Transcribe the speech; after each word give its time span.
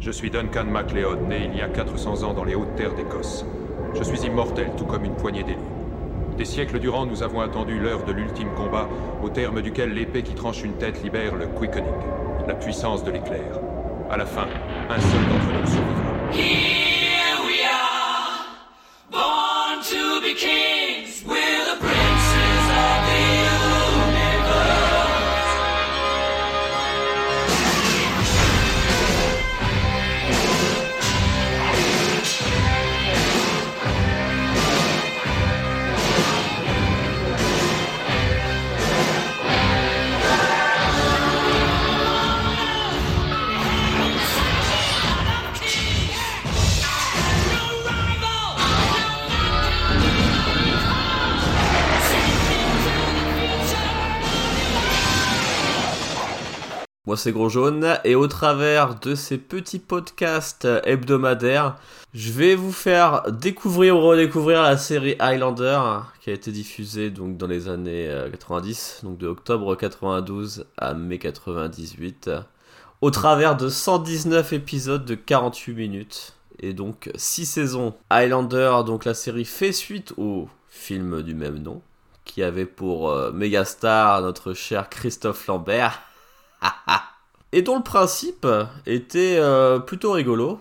Je 0.00 0.10
suis 0.10 0.30
Duncan 0.30 0.64
MacLeod, 0.64 1.28
né 1.28 1.50
il 1.52 1.58
y 1.58 1.60
a 1.60 1.68
400 1.68 2.22
ans 2.22 2.32
dans 2.32 2.44
les 2.44 2.54
hautes 2.54 2.74
terres 2.74 2.94
d'Écosse. 2.94 3.44
Je 3.94 4.02
suis 4.02 4.20
immortel, 4.20 4.70
tout 4.78 4.86
comme 4.86 5.04
une 5.04 5.14
poignée 5.14 5.42
d'élus. 5.42 5.58
Des 6.38 6.46
siècles 6.46 6.78
durant, 6.78 7.04
nous 7.04 7.22
avons 7.22 7.42
attendu 7.42 7.78
l'heure 7.78 8.04
de 8.04 8.12
l'ultime 8.12 8.48
combat, 8.56 8.88
au 9.22 9.28
terme 9.28 9.60
duquel 9.60 9.92
l'épée 9.92 10.22
qui 10.22 10.34
tranche 10.34 10.62
une 10.62 10.78
tête 10.78 11.02
libère 11.02 11.36
le 11.36 11.48
quickening, 11.48 11.84
la 12.48 12.54
puissance 12.54 13.04
de 13.04 13.10
l'éclair. 13.10 13.60
À 14.10 14.16
la 14.16 14.24
fin, 14.24 14.46
un 14.88 15.00
seul 15.00 15.20
d'entre 15.28 15.60
nous 15.60 15.66
survivra. 15.66 16.79
C'est 57.20 57.32
Gros 57.32 57.50
Jaune 57.50 57.98
et 58.04 58.14
au 58.14 58.28
travers 58.28 58.98
de 58.98 59.14
ces 59.14 59.36
petits 59.36 59.78
podcasts 59.78 60.66
hebdomadaires, 60.84 61.76
je 62.14 62.32
vais 62.32 62.54
vous 62.54 62.72
faire 62.72 63.30
découvrir 63.30 63.98
ou 63.98 64.00
redécouvrir 64.00 64.62
la 64.62 64.78
série 64.78 65.16
Highlander 65.18 65.80
qui 66.22 66.30
a 66.30 66.32
été 66.32 66.50
diffusée 66.50 67.10
donc 67.10 67.36
dans 67.36 67.46
les 67.46 67.68
années 67.68 68.08
euh, 68.08 68.30
90, 68.30 69.00
donc 69.02 69.18
de 69.18 69.26
octobre 69.26 69.76
92 69.76 70.64
à 70.78 70.94
mai 70.94 71.18
98, 71.18 72.30
au 73.02 73.10
travers 73.10 73.54
de 73.54 73.68
119 73.68 74.54
épisodes 74.54 75.04
de 75.04 75.14
48 75.14 75.74
minutes 75.74 76.32
et 76.58 76.72
donc 76.72 77.10
6 77.16 77.44
saisons. 77.44 77.92
Highlander, 78.08 78.80
donc 78.86 79.04
la 79.04 79.12
série 79.12 79.44
fait 79.44 79.72
suite 79.72 80.14
au 80.16 80.48
film 80.70 81.20
du 81.20 81.34
même 81.34 81.58
nom 81.58 81.82
qui 82.24 82.42
avait 82.42 82.64
pour 82.64 83.10
euh, 83.10 83.30
mégastar 83.30 84.22
notre 84.22 84.54
cher 84.54 84.88
Christophe 84.88 85.46
Lambert. 85.48 86.00
Et 87.52 87.62
dont 87.62 87.76
le 87.76 87.82
principe 87.82 88.46
était 88.86 89.36
euh, 89.38 89.78
plutôt 89.78 90.12
rigolo. 90.12 90.60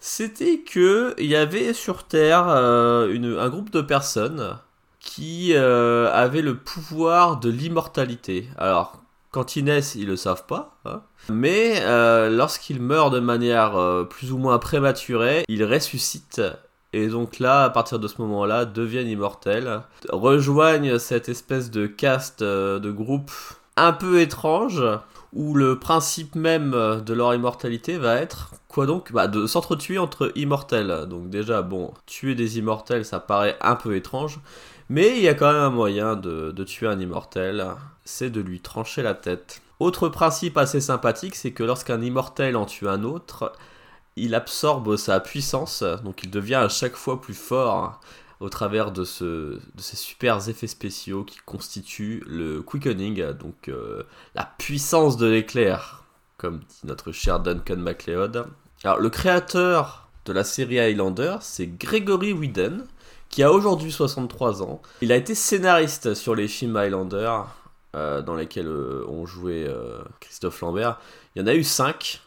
C'était 0.00 0.58
que 0.58 1.14
il 1.18 1.26
y 1.26 1.36
avait 1.36 1.72
sur 1.74 2.04
Terre 2.04 2.46
euh, 2.48 3.38
un 3.38 3.48
groupe 3.48 3.70
de 3.70 3.80
personnes 3.80 4.56
qui 4.98 5.52
euh, 5.54 6.10
avaient 6.12 6.42
le 6.42 6.56
pouvoir 6.56 7.38
de 7.38 7.50
l'immortalité. 7.50 8.48
Alors, 8.58 9.02
quand 9.30 9.56
ils 9.56 9.64
naissent, 9.64 9.94
ils 9.94 10.06
le 10.06 10.16
savent 10.16 10.46
pas. 10.46 10.76
hein. 10.84 11.02
Mais 11.30 11.82
lorsqu'ils 12.30 12.80
meurent 12.80 13.10
de 13.10 13.20
manière 13.20 14.06
plus 14.08 14.32
ou 14.32 14.38
moins 14.38 14.58
prématurée, 14.58 15.44
ils 15.48 15.64
ressuscitent. 15.64 16.42
Et 16.92 17.06
donc 17.06 17.38
là, 17.38 17.64
à 17.64 17.70
partir 17.70 17.98
de 17.98 18.08
ce 18.08 18.20
moment-là, 18.22 18.64
deviennent 18.64 19.06
immortels. 19.08 19.82
Rejoignent 20.08 20.98
cette 20.98 21.28
espèce 21.28 21.70
de 21.70 21.86
caste, 21.86 22.42
de 22.42 22.90
groupe 22.90 23.30
un 23.76 23.92
peu 23.92 24.20
étrange 24.20 24.82
où 25.32 25.54
le 25.54 25.78
principe 25.78 26.34
même 26.34 26.72
de 26.72 27.12
leur 27.14 27.34
immortalité 27.34 27.98
va 27.98 28.16
être 28.16 28.52
quoi 28.68 28.86
donc 28.86 29.12
bah, 29.12 29.26
de 29.26 29.46
s'entretuer 29.46 29.98
entre 29.98 30.32
immortels. 30.36 31.06
Donc 31.08 31.30
déjà 31.30 31.62
bon, 31.62 31.92
tuer 32.06 32.34
des 32.34 32.58
immortels 32.58 33.04
ça 33.04 33.20
paraît 33.20 33.56
un 33.60 33.76
peu 33.76 33.96
étrange, 33.96 34.40
mais 34.88 35.16
il 35.16 35.22
y 35.22 35.28
a 35.28 35.34
quand 35.34 35.52
même 35.52 35.62
un 35.62 35.70
moyen 35.70 36.16
de, 36.16 36.50
de 36.50 36.64
tuer 36.64 36.86
un 36.86 36.98
immortel, 36.98 37.66
c'est 38.04 38.30
de 38.30 38.40
lui 38.40 38.60
trancher 38.60 39.02
la 39.02 39.14
tête. 39.14 39.62
Autre 39.78 40.08
principe 40.08 40.58
assez 40.58 40.80
sympathique, 40.80 41.34
c'est 41.34 41.52
que 41.52 41.62
lorsqu'un 41.62 42.02
immortel 42.02 42.56
en 42.56 42.66
tue 42.66 42.88
un 42.88 43.02
autre, 43.02 43.52
il 44.16 44.34
absorbe 44.34 44.96
sa 44.96 45.20
puissance, 45.20 45.82
donc 46.04 46.22
il 46.22 46.30
devient 46.30 46.56
à 46.56 46.68
chaque 46.68 46.96
fois 46.96 47.20
plus 47.20 47.34
fort 47.34 48.00
au 48.40 48.48
travers 48.48 48.90
de, 48.90 49.04
ce, 49.04 49.24
de 49.24 49.80
ces 49.80 49.96
super 49.96 50.48
effets 50.48 50.66
spéciaux 50.66 51.24
qui 51.24 51.38
constituent 51.44 52.24
le 52.26 52.62
quickening, 52.62 53.32
donc 53.32 53.68
euh, 53.68 54.02
la 54.34 54.50
puissance 54.58 55.16
de 55.16 55.26
l'éclair, 55.26 56.04
comme 56.38 56.60
dit 56.60 56.80
notre 56.84 57.12
cher 57.12 57.40
Duncan 57.40 57.76
MacLeod. 57.76 58.46
Alors, 58.82 58.98
le 58.98 59.10
créateur 59.10 60.08
de 60.24 60.32
la 60.32 60.44
série 60.44 60.80
Highlander, 60.80 61.36
c'est 61.40 61.66
Gregory 61.66 62.32
Whedon, 62.32 62.84
qui 63.28 63.42
a 63.42 63.52
aujourd'hui 63.52 63.92
63 63.92 64.62
ans. 64.62 64.82
Il 65.02 65.12
a 65.12 65.16
été 65.16 65.34
scénariste 65.34 66.14
sur 66.14 66.34
les 66.34 66.48
films 66.48 66.76
Highlander, 66.76 67.30
euh, 67.96 68.22
dans 68.22 68.36
lesquels 68.36 68.68
euh, 68.68 69.04
ont 69.08 69.26
joué 69.26 69.66
euh, 69.66 69.98
Christophe 70.20 70.60
Lambert. 70.60 71.00
Il 71.34 71.40
y 71.40 71.42
en 71.42 71.46
a 71.46 71.54
eu 71.54 71.64
5, 71.64 72.20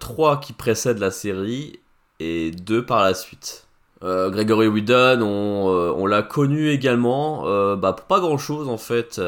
3 0.00 0.40
qui 0.40 0.52
précèdent 0.52 0.98
la 0.98 1.12
série 1.12 1.78
et 2.18 2.50
2 2.50 2.84
par 2.84 3.02
la 3.02 3.14
suite. 3.14 3.67
Euh, 4.04 4.30
Gregory 4.30 4.68
Whedon, 4.68 5.20
on, 5.22 5.68
euh, 5.70 5.92
on 5.96 6.06
l'a 6.06 6.22
connu 6.22 6.70
également, 6.70 7.46
euh, 7.46 7.74
bah, 7.76 7.92
pour 7.92 8.06
pas 8.06 8.20
grand 8.20 8.38
chose 8.38 8.68
en 8.68 8.78
fait. 8.78 9.20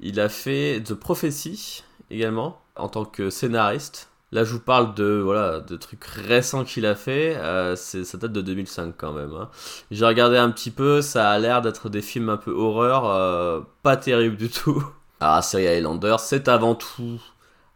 Il 0.00 0.20
a 0.20 0.28
fait 0.28 0.82
The 0.84 0.94
Prophecy 0.94 1.84
également 2.10 2.60
en 2.76 2.88
tant 2.88 3.04
que 3.04 3.30
scénariste. 3.30 4.08
Là, 4.32 4.44
je 4.44 4.52
vous 4.52 4.60
parle 4.60 4.94
de 4.94 5.20
voilà 5.24 5.60
de 5.60 5.76
trucs 5.76 6.04
récents 6.04 6.64
qu'il 6.64 6.86
a 6.86 6.94
fait. 6.94 7.34
Ça 7.76 8.18
date 8.18 8.32
de 8.32 8.40
2005 8.42 8.94
quand 8.96 9.12
même. 9.12 9.32
hein. 9.34 9.48
J'ai 9.90 10.04
regardé 10.06 10.36
un 10.36 10.50
petit 10.50 10.70
peu, 10.70 11.00
ça 11.02 11.30
a 11.30 11.38
l'air 11.38 11.62
d'être 11.62 11.88
des 11.88 12.02
films 12.02 12.28
un 12.28 12.36
peu 12.36 12.52
horreur, 12.52 13.64
pas 13.82 13.96
terrible 13.96 14.36
du 14.36 14.48
tout. 14.50 14.84
La 15.20 15.42
série 15.42 15.66
Highlander, 15.66 16.16
c'est 16.20 16.46
avant 16.48 16.74
tout 16.74 17.20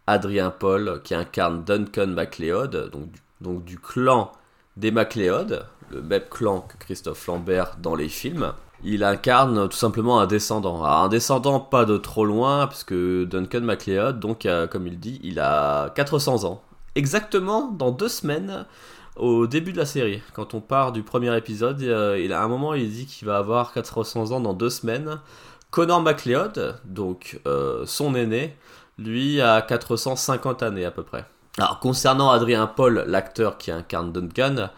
Adrien 0.07 0.51
Paul 0.51 1.01
qui 1.03 1.15
incarne 1.15 1.65
Duncan 1.65 2.07
MacLeod, 2.09 2.91
donc 2.91 3.09
donc 3.41 3.65
du 3.65 3.79
clan 3.79 4.31
des 4.77 4.91
MacLeod, 4.91 5.65
le 5.93 6.03
même 6.03 6.23
clan 6.31 6.61
que 6.61 6.77
Christophe 6.85 7.27
Lambert 7.27 7.77
dans 7.81 7.95
les 7.95 8.09
films. 8.09 8.53
Il 8.85 9.05
incarne 9.05 9.69
tout 9.69 9.77
simplement 9.77 10.19
un 10.19 10.27
descendant. 10.27 10.83
Alors, 10.83 11.05
un 11.05 11.09
descendant 11.09 11.61
pas 11.61 11.85
de 11.85 11.97
trop 11.97 12.25
loin, 12.25 12.67
puisque 12.67 12.95
Duncan 12.95 13.61
MacLeod, 13.61 14.19
donc 14.19 14.45
euh, 14.45 14.67
comme 14.67 14.87
il 14.87 14.99
dit, 14.99 15.21
il 15.23 15.39
a 15.39 15.91
400 15.91 16.45
ans. 16.45 16.63
Exactement 16.95 17.71
dans 17.71 17.93
deux 17.93 18.09
semaines 18.09 18.67
au 19.17 19.47
début 19.47 19.73
de 19.73 19.79
la 19.79 19.87
série. 19.87 20.23
Quand 20.33 20.55
on 20.55 20.61
part 20.61 20.93
du 20.93 21.03
premier 21.03 21.37
épisode, 21.37 21.83
euh, 21.83 22.19
il 22.23 22.33
a 22.33 22.43
un 22.43 22.49
moment 22.49 22.75
il 22.75 22.91
dit 22.91 23.07
qu'il 23.07 23.29
va 23.29 23.37
avoir 23.39 23.73
400 23.73 24.33
ans 24.33 24.41
dans 24.41 24.55
deux 24.55 24.71
semaines. 24.71 25.21
Connor 25.71 26.03
MacLeod, 26.03 26.77
donc 26.85 27.41
euh, 27.47 27.85
son 27.87 28.15
aîné, 28.15 28.57
lui 28.99 29.41
a 29.41 29.63
450 29.63 30.63
années 30.63 30.85
à 30.85 30.91
peu 30.91 31.03
près. 31.03 31.25
Alors 31.59 31.81
concernant 31.81 32.31
Adrien 32.31 32.67
Paul, 32.67 33.05
l'acteur 33.07 33.59
qui 33.59 33.71
incarne 33.71 34.13
Duncan, 34.13 34.71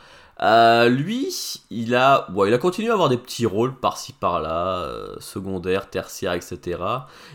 euh, 0.42 0.88
lui, 0.88 1.28
il 1.70 1.94
a, 1.94 2.26
bon, 2.30 2.44
il 2.44 2.54
a 2.54 2.58
continué 2.58 2.90
à 2.90 2.94
avoir 2.94 3.08
des 3.08 3.16
petits 3.16 3.46
rôles 3.46 3.74
par-ci 3.74 4.12
par-là, 4.12 4.78
euh, 4.78 5.14
secondaires, 5.20 5.90
tertiaires, 5.90 6.32
etc. 6.32 6.80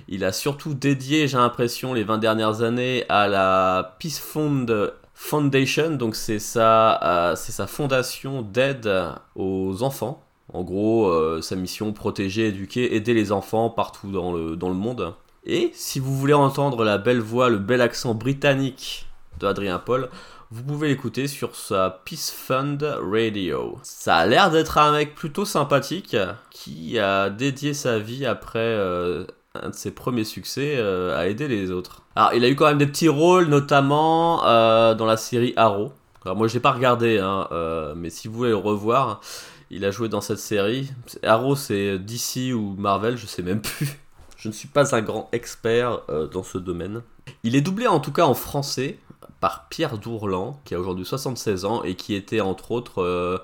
Il 0.07 0.23
a 0.25 0.31
surtout 0.31 0.73
dédié, 0.73 1.27
j'ai 1.27 1.37
l'impression, 1.37 1.93
les 1.93 2.03
20 2.03 2.17
dernières 2.17 2.61
années 2.61 3.05
à 3.09 3.27
la 3.27 3.95
Peace 3.99 4.19
Fund 4.19 4.93
Foundation, 5.13 5.91
donc 5.91 6.15
c'est 6.15 6.39
sa, 6.39 7.31
euh, 7.31 7.35
sa 7.35 7.67
fondation 7.67 8.41
d'aide 8.41 8.89
aux 9.35 9.83
enfants. 9.83 10.23
En 10.51 10.63
gros, 10.63 11.41
sa 11.43 11.55
mission, 11.55 11.93
protéger, 11.93 12.47
éduquer, 12.47 12.95
aider 12.95 13.13
les 13.13 13.31
enfants 13.31 13.69
partout 13.69 14.11
dans 14.11 14.33
le, 14.33 14.55
dans 14.55 14.69
le 14.69 14.75
monde. 14.75 15.13
Et 15.45 15.69
si 15.75 15.99
vous 15.99 16.17
voulez 16.17 16.33
entendre 16.33 16.83
la 16.83 16.97
belle 16.97 17.19
voix, 17.19 17.49
le 17.49 17.59
bel 17.59 17.81
accent 17.81 18.15
britannique 18.15 19.05
de 19.39 19.45
Adrien 19.45 19.77
Paul, 19.77 20.09
vous 20.51 20.63
pouvez 20.63 20.87
l'écouter 20.87 21.27
sur 21.27 21.55
sa 21.55 22.01
Peace 22.05 22.33
Fund 22.35 22.79
Radio. 22.81 23.77
Ça 23.83 24.17
a 24.17 24.25
l'air 24.25 24.49
d'être 24.49 24.79
un 24.79 24.91
mec 24.93 25.13
plutôt 25.13 25.45
sympathique 25.45 26.17
qui 26.49 26.97
a 26.97 27.29
dédié 27.29 27.75
sa 27.75 27.99
vie 27.99 28.25
après 28.25 28.57
euh, 28.59 29.25
un 29.53 29.69
de 29.69 29.75
ses 29.75 29.91
premiers 29.91 30.23
succès 30.23 30.73
euh, 30.77 31.15
à 31.15 31.27
aider 31.27 31.47
les 31.47 31.69
autres. 31.69 32.01
Alors, 32.15 32.33
il 32.33 32.43
a 32.43 32.49
eu 32.49 32.55
quand 32.55 32.65
même 32.65 32.79
des 32.79 32.87
petits 32.87 33.09
rôles, 33.09 33.45
notamment 33.45 34.43
euh, 34.43 34.95
dans 34.95 35.05
la 35.05 35.17
série 35.17 35.53
Arrow. 35.55 35.93
Alors, 36.25 36.35
moi, 36.35 36.47
je 36.47 36.55
l'ai 36.55 36.59
pas 36.59 36.71
regardé, 36.71 37.19
hein, 37.19 37.47
mais 37.95 38.09
si 38.09 38.27
vous 38.27 38.33
voulez 38.33 38.49
le 38.49 38.55
revoir, 38.55 39.21
il 39.69 39.85
a 39.85 39.91
joué 39.91 40.09
dans 40.09 40.21
cette 40.21 40.39
série. 40.39 40.89
Arrow, 41.21 41.55
c'est 41.55 41.99
DC 41.99 42.55
ou 42.55 42.75
Marvel, 42.75 43.17
je 43.17 43.27
sais 43.27 43.43
même 43.43 43.61
plus. 43.61 43.99
Je 44.35 44.47
ne 44.47 44.53
suis 44.53 44.67
pas 44.67 44.95
un 44.95 45.01
grand 45.01 45.29
expert 45.31 45.99
dans 46.31 46.43
ce 46.43 46.57
domaine. 46.57 47.03
Il 47.43 47.55
est 47.55 47.61
doublé 47.61 47.85
en 47.85 47.99
tout 47.99 48.11
cas 48.11 48.25
en 48.25 48.33
français 48.33 48.97
par 49.39 49.67
Pierre 49.69 49.97
Dourlan, 49.97 50.61
qui 50.65 50.75
a 50.75 50.79
aujourd'hui 50.79 51.05
76 51.05 51.65
ans 51.65 51.83
et 51.83 51.95
qui 51.95 52.13
était 52.13 52.41
entre 52.41 52.71
autres 52.71 53.01
euh, 53.01 53.37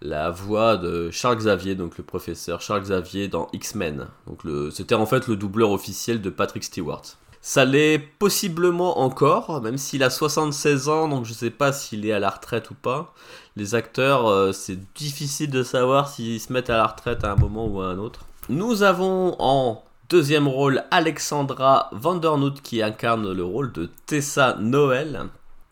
la 0.00 0.30
voix 0.30 0.76
de 0.76 1.10
Charles 1.10 1.36
Xavier, 1.36 1.74
donc 1.74 1.96
le 1.98 2.04
professeur 2.04 2.60
Charles 2.60 2.82
Xavier 2.82 3.28
dans 3.28 3.48
X-Men. 3.52 4.08
Donc 4.26 4.40
c'était 4.72 4.94
en 4.94 5.06
fait 5.06 5.28
le 5.28 5.36
doubleur 5.36 5.70
officiel 5.70 6.20
de 6.20 6.30
Patrick 6.30 6.64
Stewart. 6.64 7.02
Ça 7.44 7.64
l'est 7.64 7.98
possiblement 7.98 9.00
encore, 9.00 9.60
même 9.62 9.76
s'il 9.76 10.04
a 10.04 10.10
76 10.10 10.88
ans, 10.88 11.08
donc 11.08 11.24
je 11.24 11.32
sais 11.32 11.50
pas 11.50 11.72
s'il 11.72 12.06
est 12.06 12.12
à 12.12 12.20
la 12.20 12.30
retraite 12.30 12.70
ou 12.70 12.74
pas. 12.74 13.12
Les 13.56 13.74
acteurs, 13.74 14.28
euh, 14.28 14.52
c'est 14.52 14.78
difficile 14.94 15.50
de 15.50 15.64
savoir 15.64 16.08
s'ils 16.08 16.40
se 16.40 16.52
mettent 16.52 16.70
à 16.70 16.76
la 16.76 16.86
retraite 16.86 17.24
à 17.24 17.32
un 17.32 17.36
moment 17.36 17.66
ou 17.66 17.80
à 17.80 17.86
un 17.86 17.98
autre. 17.98 18.26
Nous 18.48 18.84
avons 18.84 19.34
en 19.40 19.82
deuxième 20.12 20.46
rôle 20.46 20.84
Alexandra 20.90 21.88
Vandernoot 21.92 22.60
qui 22.60 22.82
incarne 22.82 23.32
le 23.32 23.44
rôle 23.44 23.72
de 23.72 23.88
Tessa 24.04 24.58
Noël. 24.60 25.22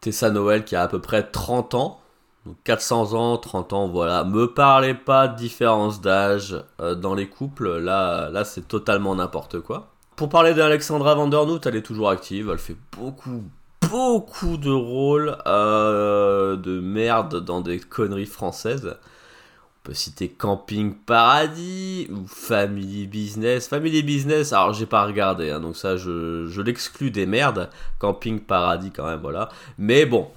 Tessa 0.01 0.31
Noël 0.31 0.65
qui 0.65 0.77
a 0.77 0.83
à 0.85 0.89
peu 0.89 0.99
près 0.99 1.25
30 1.25 1.75
ans. 1.75 2.01
Donc 2.47 2.57
400 2.65 3.13
ans, 3.13 3.37
30 3.37 3.75
ans, 3.75 3.89
voilà. 3.89 4.25
Me 4.25 4.47
parlez 4.47 4.95
pas 4.95 5.29
de 5.29 5.37
différence 5.37 6.01
d'âge 6.01 6.57
euh, 6.81 6.95
dans 6.95 7.15
les 7.15 7.29
couples. 7.29 7.69
Là, 7.81 8.31
là 8.31 8.47
c'est 8.47 8.67
totalement 8.67 9.15
n'importe 9.15 9.61
quoi. 9.61 9.89
Pour 10.17 10.31
parler 10.31 10.55
d'Alexandra 10.55 11.15
Vandernoot, 11.15 11.67
elle 11.67 11.77
est 11.77 11.83
toujours 11.83 12.09
active. 12.09 12.49
Elle 12.51 12.59
fait 12.59 12.79
beaucoup, 12.97 13.43
beaucoup 13.91 14.57
de 14.57 14.71
rôles 14.71 15.37
euh, 15.47 16.57
de 16.57 16.81
merde 16.81 17.45
dans 17.45 17.61
des 17.61 17.79
conneries 17.79 18.25
françaises. 18.25 18.97
On 19.82 19.88
peut 19.88 19.94
citer 19.94 20.29
Camping 20.29 20.94
Paradis 20.94 22.06
ou 22.11 22.27
Family 22.27 23.06
Business. 23.06 23.67
Family 23.67 24.03
Business, 24.03 24.53
alors 24.53 24.75
j'ai 24.75 24.85
pas 24.85 25.06
regardé, 25.06 25.50
hein, 25.50 25.61
donc 25.61 25.75
ça 25.75 25.97
je, 25.97 26.47
je 26.47 26.61
l'exclus 26.61 27.11
des 27.11 27.25
merdes. 27.25 27.71
Camping 27.99 28.41
Paradis 28.41 28.91
quand 28.91 29.06
même, 29.06 29.21
voilà. 29.21 29.49
Mais 29.79 30.05
bon, 30.05 30.31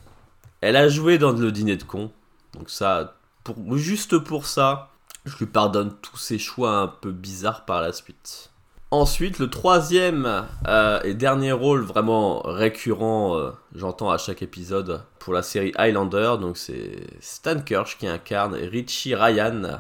elle 0.62 0.78
a 0.78 0.88
joué 0.88 1.18
dans 1.18 1.34
le 1.34 1.52
dîner 1.52 1.76
de 1.76 1.84
con. 1.84 2.10
Donc 2.54 2.70
ça, 2.70 3.16
pour, 3.44 3.78
juste 3.78 4.18
pour 4.18 4.46
ça, 4.46 4.92
je 5.26 5.38
lui 5.38 5.46
pardonne 5.46 5.94
tous 6.02 6.18
ses 6.18 6.40
choix 6.40 6.78
un 6.78 6.88
peu 6.88 7.12
bizarres 7.12 7.66
par 7.66 7.82
la 7.82 7.92
suite. 7.92 8.50
Ensuite, 8.94 9.40
le 9.40 9.50
troisième 9.50 10.46
euh, 10.68 11.02
et 11.02 11.16
dernier 11.16 11.52
rôle 11.52 11.82
vraiment 11.82 12.42
récurrent, 12.42 13.36
euh, 13.36 13.50
j'entends 13.74 14.12
à 14.12 14.20
chaque 14.20 14.44
épisode 14.44 15.02
pour 15.18 15.34
la 15.34 15.42
série 15.42 15.72
Highlander, 15.76 16.36
c'est 16.54 17.08
Stan 17.20 17.60
Kirsch 17.60 17.98
qui 17.98 18.06
incarne 18.06 18.54
Richie 18.54 19.16
Ryan. 19.16 19.80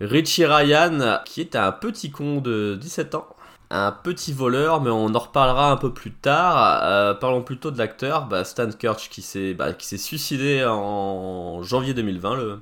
Richie 0.00 0.46
Ryan, 0.46 1.18
qui 1.24 1.40
est 1.40 1.56
un 1.56 1.72
petit 1.72 2.12
con 2.12 2.40
de 2.40 2.78
17 2.80 3.16
ans, 3.16 3.26
un 3.68 3.90
petit 3.90 4.32
voleur, 4.32 4.80
mais 4.80 4.90
on 4.90 5.12
en 5.12 5.18
reparlera 5.18 5.72
un 5.72 5.76
peu 5.76 5.92
plus 5.92 6.12
tard. 6.12 6.84
Euh, 6.84 7.14
parlons 7.14 7.42
plutôt 7.42 7.72
de 7.72 7.78
l'acteur, 7.78 8.26
bah, 8.26 8.44
Stan 8.44 8.70
Kirsch 8.70 9.08
qui 9.10 9.22
s'est 9.22 9.54
bah, 9.54 9.72
qui 9.72 9.88
s'est 9.88 9.98
suicidé 9.98 10.64
en 10.64 11.64
janvier 11.64 11.94
2020, 11.94 12.36
le, 12.36 12.60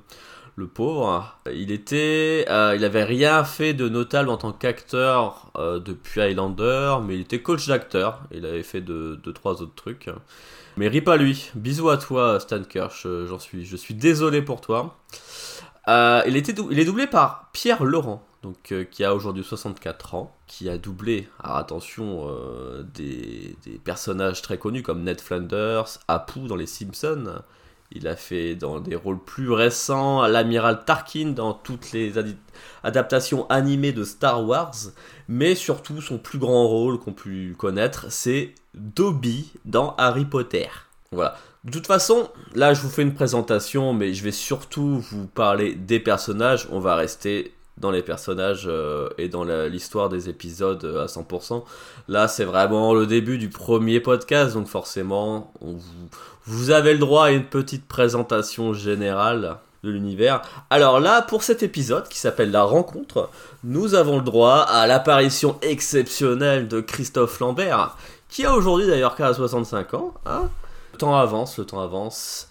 le 0.59 0.67
pauvre. 0.67 1.39
Il 1.53 1.71
était, 1.71 2.45
euh, 2.51 2.75
il 2.77 2.85
avait 2.85 3.05
rien 3.05 3.45
fait 3.45 3.75
de 3.75 3.89
notable 3.89 4.29
en 4.29 4.37
tant 4.37 4.53
qu'acteur 4.53 5.51
euh, 5.57 5.79
depuis 5.79 6.21
Highlander, 6.21 6.97
mais 7.05 7.15
il 7.15 7.21
était 7.23 7.41
coach 7.41 7.69
d'acteur. 7.69 8.21
Il 8.33 8.45
avait 8.45 8.65
fait 8.65 8.81
deux, 8.81 9.17
deux, 9.17 9.33
trois 9.33 9.63
autres 9.63 9.75
trucs. 9.77 10.11
Mais 10.77 10.89
rip 10.89 11.09
à 11.09 11.17
lui. 11.17 11.51
Bisous 11.55 11.89
à 11.89 11.97
toi, 11.97 12.41
Stan 12.41 12.63
Kirsch. 12.63 13.07
euh, 13.07 13.27
J'en 13.27 13.39
suis, 13.39 13.65
je 13.65 13.77
suis 13.77 13.95
désolé 13.95 14.43
pour 14.43 14.61
toi. 14.61 14.97
Il, 15.87 16.37
était 16.37 16.53
est 16.53 16.85
doublé 16.85 17.07
par 17.07 17.49
Pierre 17.55 17.83
Laurent, 17.83 18.23
qui 18.91 19.05
a 19.05 19.15
aujourd'hui 19.15 19.43
64 19.43 20.15
ans, 20.17 20.37
qui 20.47 20.69
a 20.69 20.77
doublé, 20.77 21.29
alors 21.43 21.57
attention, 21.57 22.31
des, 22.93 23.57
des 23.65 23.79
personnages 23.79 24.43
très 24.43 24.59
connus 24.59 24.83
comme 24.83 25.03
Ned 25.03 25.19
Flanders, 25.19 25.87
Apu 26.07 26.41
dans 26.41 26.57
Les 26.57 26.67
Simpsons. 26.67 27.41
Il 27.93 28.07
a 28.07 28.17
fait 28.17 28.55
dans 28.55 28.81
des 28.81 28.97
rôles 28.97 29.19
plus 29.19 29.51
récents 29.51 30.27
l'amiral 30.27 30.85
Tarkin 30.85 31.29
dans 31.29 31.55
toutes 31.55 31.93
les 31.93 32.13
adaptations 32.85 33.49
animées 33.49 33.93
de 33.93 34.05
Star 34.05 34.47
Wars, 34.47 34.75
mais 35.27 35.55
surtout 35.55 36.03
son 36.03 36.19
plus 36.19 36.39
grand 36.39 36.69
rôle 36.69 36.99
qu'on 36.99 37.15
peut 37.15 37.55
connaître, 37.57 38.07
c'est 38.11 38.55
Dobby 38.75 39.53
dans 39.65 39.95
Harry 39.97 40.27
Potter. 40.27 40.69
Voilà. 41.13 41.37
De 41.65 41.71
toute 41.71 41.87
façon, 41.87 42.29
là 42.55 42.75
je 42.75 42.83
vous 42.83 42.91
fais 42.91 43.03
une 43.03 43.15
présentation, 43.15 43.95
mais 43.95 44.13
je 44.13 44.23
vais 44.23 44.33
surtout 44.33 44.99
vous 45.11 45.27
parler 45.27 45.75
des 45.75 45.99
personnages. 45.99 46.69
On 46.71 46.81
va 46.81 46.95
rester 46.95 47.55
dans 47.81 47.91
les 47.91 48.03
personnages 48.03 48.67
euh, 48.67 49.09
et 49.19 49.29
dans 49.29 49.45
l'histoire 49.45 50.09
des 50.09 50.29
épisodes 50.29 50.85
euh, 50.85 51.05
à 51.05 51.07
100%. 51.07 51.65
Là, 52.09 52.29
c'est 52.29 52.45
vraiment 52.45 52.95
le 52.95 53.07
début 53.07 53.39
du 53.39 53.49
premier 53.49 54.01
podcast, 54.01 54.55
donc 54.55 54.67
forcément, 54.67 55.53
on 55.61 55.73
vous, 55.73 56.09
vous 56.49 56.71
avez 56.71 56.95
le 56.95 56.99
droit 56.99 57.27
à 57.27 57.31
une 57.31 57.45
petite 57.45 57.87
présentation 57.87 58.73
générale 58.73 59.59
de 59.85 59.91
l'univers. 59.91 60.41
Alors 60.71 60.99
là, 60.99 61.21
pour 61.21 61.43
cet 61.43 61.63
épisode 61.63 62.09
qui 62.09 62.19
s'appelle 62.19 62.51
La 62.51 62.63
Rencontre, 62.63 63.29
nous 63.65 63.95
avons 63.95 64.17
le 64.17 64.25
droit 64.25 64.61
à 64.61 64.87
l'apparition 64.87 65.59
exceptionnelle 65.61 66.67
de 66.67 66.81
Christophe 66.81 67.39
Lambert, 67.41 67.99
qui 68.31 68.47
a 68.47 68.55
aujourd'hui 68.55 68.87
d'ailleurs 68.87 69.15
qu'à 69.15 69.35
65 69.35 69.93
ans. 69.93 70.15
Hein 70.25 70.49
le 70.95 70.99
temps 70.99 71.17
avance, 71.17 71.59
le 71.59 71.67
temps 71.67 71.81
avance. 71.81 72.49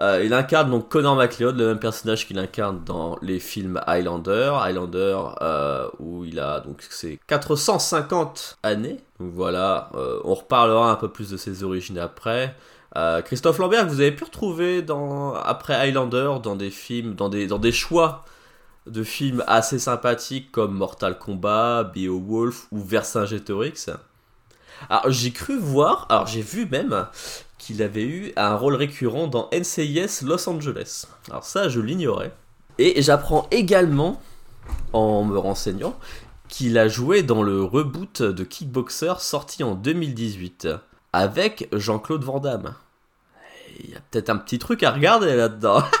Euh, 0.00 0.22
il 0.24 0.32
incarne 0.32 0.70
donc 0.70 0.88
Connor 0.88 1.16
McLeod, 1.16 1.56
le 1.56 1.66
même 1.66 1.80
personnage 1.80 2.28
qu'il 2.28 2.38
incarne 2.38 2.82
dans 2.84 3.18
les 3.20 3.40
films 3.40 3.80
Highlander. 3.86 4.52
Highlander, 4.60 5.18
euh, 5.40 5.88
où 5.98 6.24
il 6.24 6.38
a 6.38 6.60
donc 6.60 6.82
ses 6.88 7.18
450 7.26 8.58
années. 8.62 9.00
Donc 9.18 9.32
voilà, 9.32 9.90
euh, 9.96 10.20
on 10.24 10.34
reparlera 10.34 10.92
un 10.92 10.96
peu 10.96 11.08
plus 11.08 11.30
de 11.30 11.36
ses 11.36 11.64
origines 11.64 11.98
après. 11.98 12.54
Euh, 12.96 13.22
Christophe 13.22 13.58
Lambert, 13.58 13.88
vous 13.88 14.00
avez 14.00 14.12
pu 14.12 14.24
retrouver 14.24 14.82
dans, 14.82 15.34
après 15.34 15.74
Highlander 15.74 16.34
dans 16.42 16.54
des 16.54 16.70
films, 16.70 17.14
dans 17.14 17.28
des, 17.28 17.46
dans 17.46 17.60
choix 17.72 18.24
de 18.86 19.02
films 19.02 19.42
assez 19.46 19.78
sympathiques 19.78 20.52
comme 20.52 20.74
Mortal 20.74 21.18
Kombat, 21.18 21.84
Beowulf 21.94 22.66
ou 22.70 22.80
Vercingétorix. 22.80 23.90
Alors 24.88 25.10
j'ai 25.10 25.30
cru 25.30 25.58
voir, 25.58 26.06
alors 26.08 26.26
j'ai 26.26 26.42
vu 26.42 26.66
même 26.66 27.06
qu'il 27.58 27.82
avait 27.82 28.04
eu 28.04 28.32
un 28.36 28.54
rôle 28.54 28.74
récurrent 28.74 29.26
dans 29.26 29.48
NCIS 29.52 30.22
Los 30.22 30.48
Angeles. 30.48 31.06
Alors 31.30 31.44
ça, 31.44 31.68
je 31.68 31.80
l'ignorais. 31.80 32.32
Et 32.78 33.00
j'apprends 33.02 33.48
également, 33.50 34.20
en 34.92 35.24
me 35.24 35.38
renseignant, 35.38 35.96
qu'il 36.48 36.76
a 36.76 36.88
joué 36.88 37.22
dans 37.22 37.42
le 37.42 37.62
reboot 37.62 38.22
de 38.22 38.44
Kickboxer 38.44 39.14
sorti 39.18 39.64
en 39.64 39.74
2018 39.74 40.68
avec 41.12 41.68
Jean-Claude 41.72 42.24
Van 42.24 42.40
Damme. 42.40 42.74
Il 43.80 43.90
y 43.90 43.94
a 43.94 44.00
peut-être 44.10 44.30
un 44.30 44.36
petit 44.36 44.58
truc 44.58 44.82
à 44.82 44.90
regarder 44.90 45.34
là-dedans. 45.34 45.82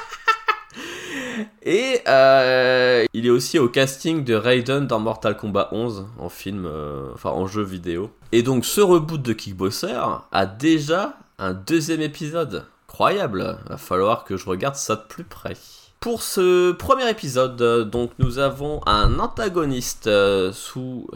Et 1.62 2.00
euh, 2.06 3.04
il 3.14 3.26
est 3.26 3.30
aussi 3.30 3.58
au 3.58 3.68
casting 3.68 4.24
de 4.24 4.34
Raiden 4.34 4.86
dans 4.86 5.00
Mortal 5.00 5.36
Kombat 5.36 5.70
11 5.72 6.06
en 6.18 6.28
film, 6.28 6.66
euh, 6.66 7.10
enfin 7.14 7.30
en 7.30 7.46
jeu 7.46 7.62
vidéo. 7.62 8.10
Et 8.32 8.42
donc 8.42 8.64
ce 8.64 8.80
reboot 8.80 9.20
de 9.22 9.32
Kickboxer 9.32 10.00
a 10.30 10.46
déjà 10.46 11.16
un 11.38 11.54
deuxième 11.54 12.02
épisode. 12.02 12.66
Incroyable, 12.88 13.58
va 13.68 13.76
falloir 13.76 14.24
que 14.24 14.36
je 14.36 14.46
regarde 14.46 14.76
ça 14.76 14.96
de 14.96 15.02
plus 15.08 15.24
près. 15.24 15.56
Pour 16.00 16.22
ce 16.22 16.72
premier 16.72 17.08
épisode, 17.08 17.88
donc 17.90 18.10
nous 18.18 18.38
avons 18.38 18.80
un 18.86 19.18
antagoniste 19.18 20.06
euh, 20.06 20.52
sous 20.52 21.08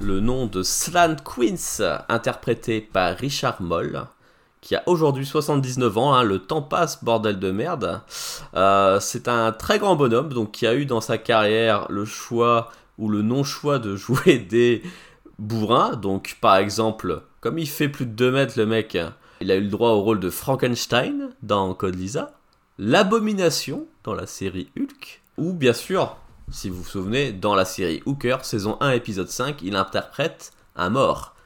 le 0.00 0.20
nom 0.20 0.46
de 0.46 0.62
Slan 0.62 1.16
Queens, 1.24 2.02
interprété 2.08 2.80
par 2.80 3.16
Richard 3.16 3.62
Moll, 3.62 4.04
qui 4.66 4.74
a 4.74 4.82
aujourd'hui 4.86 5.24
79 5.24 5.96
ans. 5.96 6.12
hein, 6.12 6.24
le 6.24 6.40
temps 6.40 6.60
passe, 6.60 7.04
bordel 7.04 7.38
de 7.38 7.52
merde. 7.52 8.00
Euh, 8.56 8.98
c'est 8.98 9.28
un 9.28 9.52
très 9.52 9.78
grand 9.78 9.94
bonhomme, 9.94 10.32
donc 10.32 10.50
qui 10.50 10.66
a 10.66 10.74
eu 10.74 10.86
dans 10.86 11.00
sa 11.00 11.18
carrière 11.18 11.86
le 11.88 12.04
choix 12.04 12.72
ou 12.98 13.08
le 13.08 13.22
non-choix 13.22 13.78
de 13.78 13.94
jouer 13.94 14.38
des 14.50 14.82
bourrins. 15.38 15.94
Donc 15.94 16.36
par 16.40 16.56
exemple, 16.56 17.22
comme 17.40 17.60
il 17.60 17.68
fait 17.68 17.88
plus 17.88 18.06
de 18.06 18.10
2 18.10 18.32
mètres 18.32 18.54
le 18.56 18.66
mec, 18.66 18.98
il 19.40 19.52
a 19.52 19.54
eu 19.54 19.60
le 19.60 19.68
droit 19.68 19.90
au 19.90 20.00
rôle 20.00 20.18
de 20.18 20.30
Frankenstein 20.30 21.28
dans 21.44 21.72
Code 21.72 21.94
Lisa, 21.94 22.32
l'abomination 22.76 23.86
dans 24.02 24.14
la 24.14 24.26
série 24.26 24.68
Hulk, 24.76 25.22
ou 25.38 25.52
bien 25.52 25.74
sûr, 25.74 26.16
si 26.50 26.70
vous 26.70 26.78
vous 26.78 26.90
souvenez, 26.90 27.30
dans 27.30 27.54
la 27.54 27.66
série 27.66 28.02
Hooker, 28.04 28.38
saison 28.42 28.78
1, 28.80 28.90
épisode 28.90 29.28
5, 29.28 29.62
il 29.62 29.76
interprète 29.76 30.50
un 30.74 30.90
mort. 30.90 31.36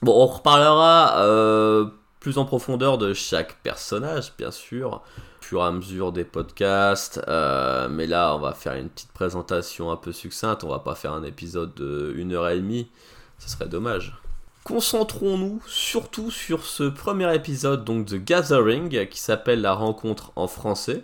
Bon, 0.00 0.14
on 0.20 0.26
reparlera 0.26 1.18
euh, 1.18 1.84
plus 2.22 2.38
en 2.38 2.44
profondeur 2.44 2.98
de 2.98 3.14
chaque 3.14 3.56
personnage, 3.64 4.32
bien 4.38 4.52
sûr, 4.52 5.02
au 5.40 5.44
fur 5.44 5.60
et 5.60 5.66
à 5.66 5.72
mesure 5.72 6.12
des 6.12 6.22
podcasts, 6.22 7.20
euh, 7.26 7.88
mais 7.88 8.06
là, 8.06 8.36
on 8.36 8.38
va 8.38 8.52
faire 8.52 8.74
une 8.74 8.88
petite 8.88 9.10
présentation 9.10 9.90
un 9.90 9.96
peu 9.96 10.12
succincte, 10.12 10.62
on 10.62 10.68
va 10.68 10.78
pas 10.78 10.94
faire 10.94 11.14
un 11.14 11.24
épisode 11.24 11.74
de 11.74 12.14
1 12.16 12.30
heure 12.30 12.48
et 12.48 12.58
demie, 12.58 12.88
ce 13.40 13.50
serait 13.50 13.66
dommage. 13.66 14.16
Concentrons-nous 14.62 15.60
surtout 15.66 16.30
sur 16.30 16.64
ce 16.64 16.84
premier 16.84 17.34
épisode 17.34 17.84
donc 17.84 18.06
de 18.06 18.18
Gathering 18.18 19.08
qui 19.08 19.18
s'appelle 19.18 19.60
La 19.60 19.74
rencontre 19.74 20.30
en 20.36 20.46
français, 20.46 21.02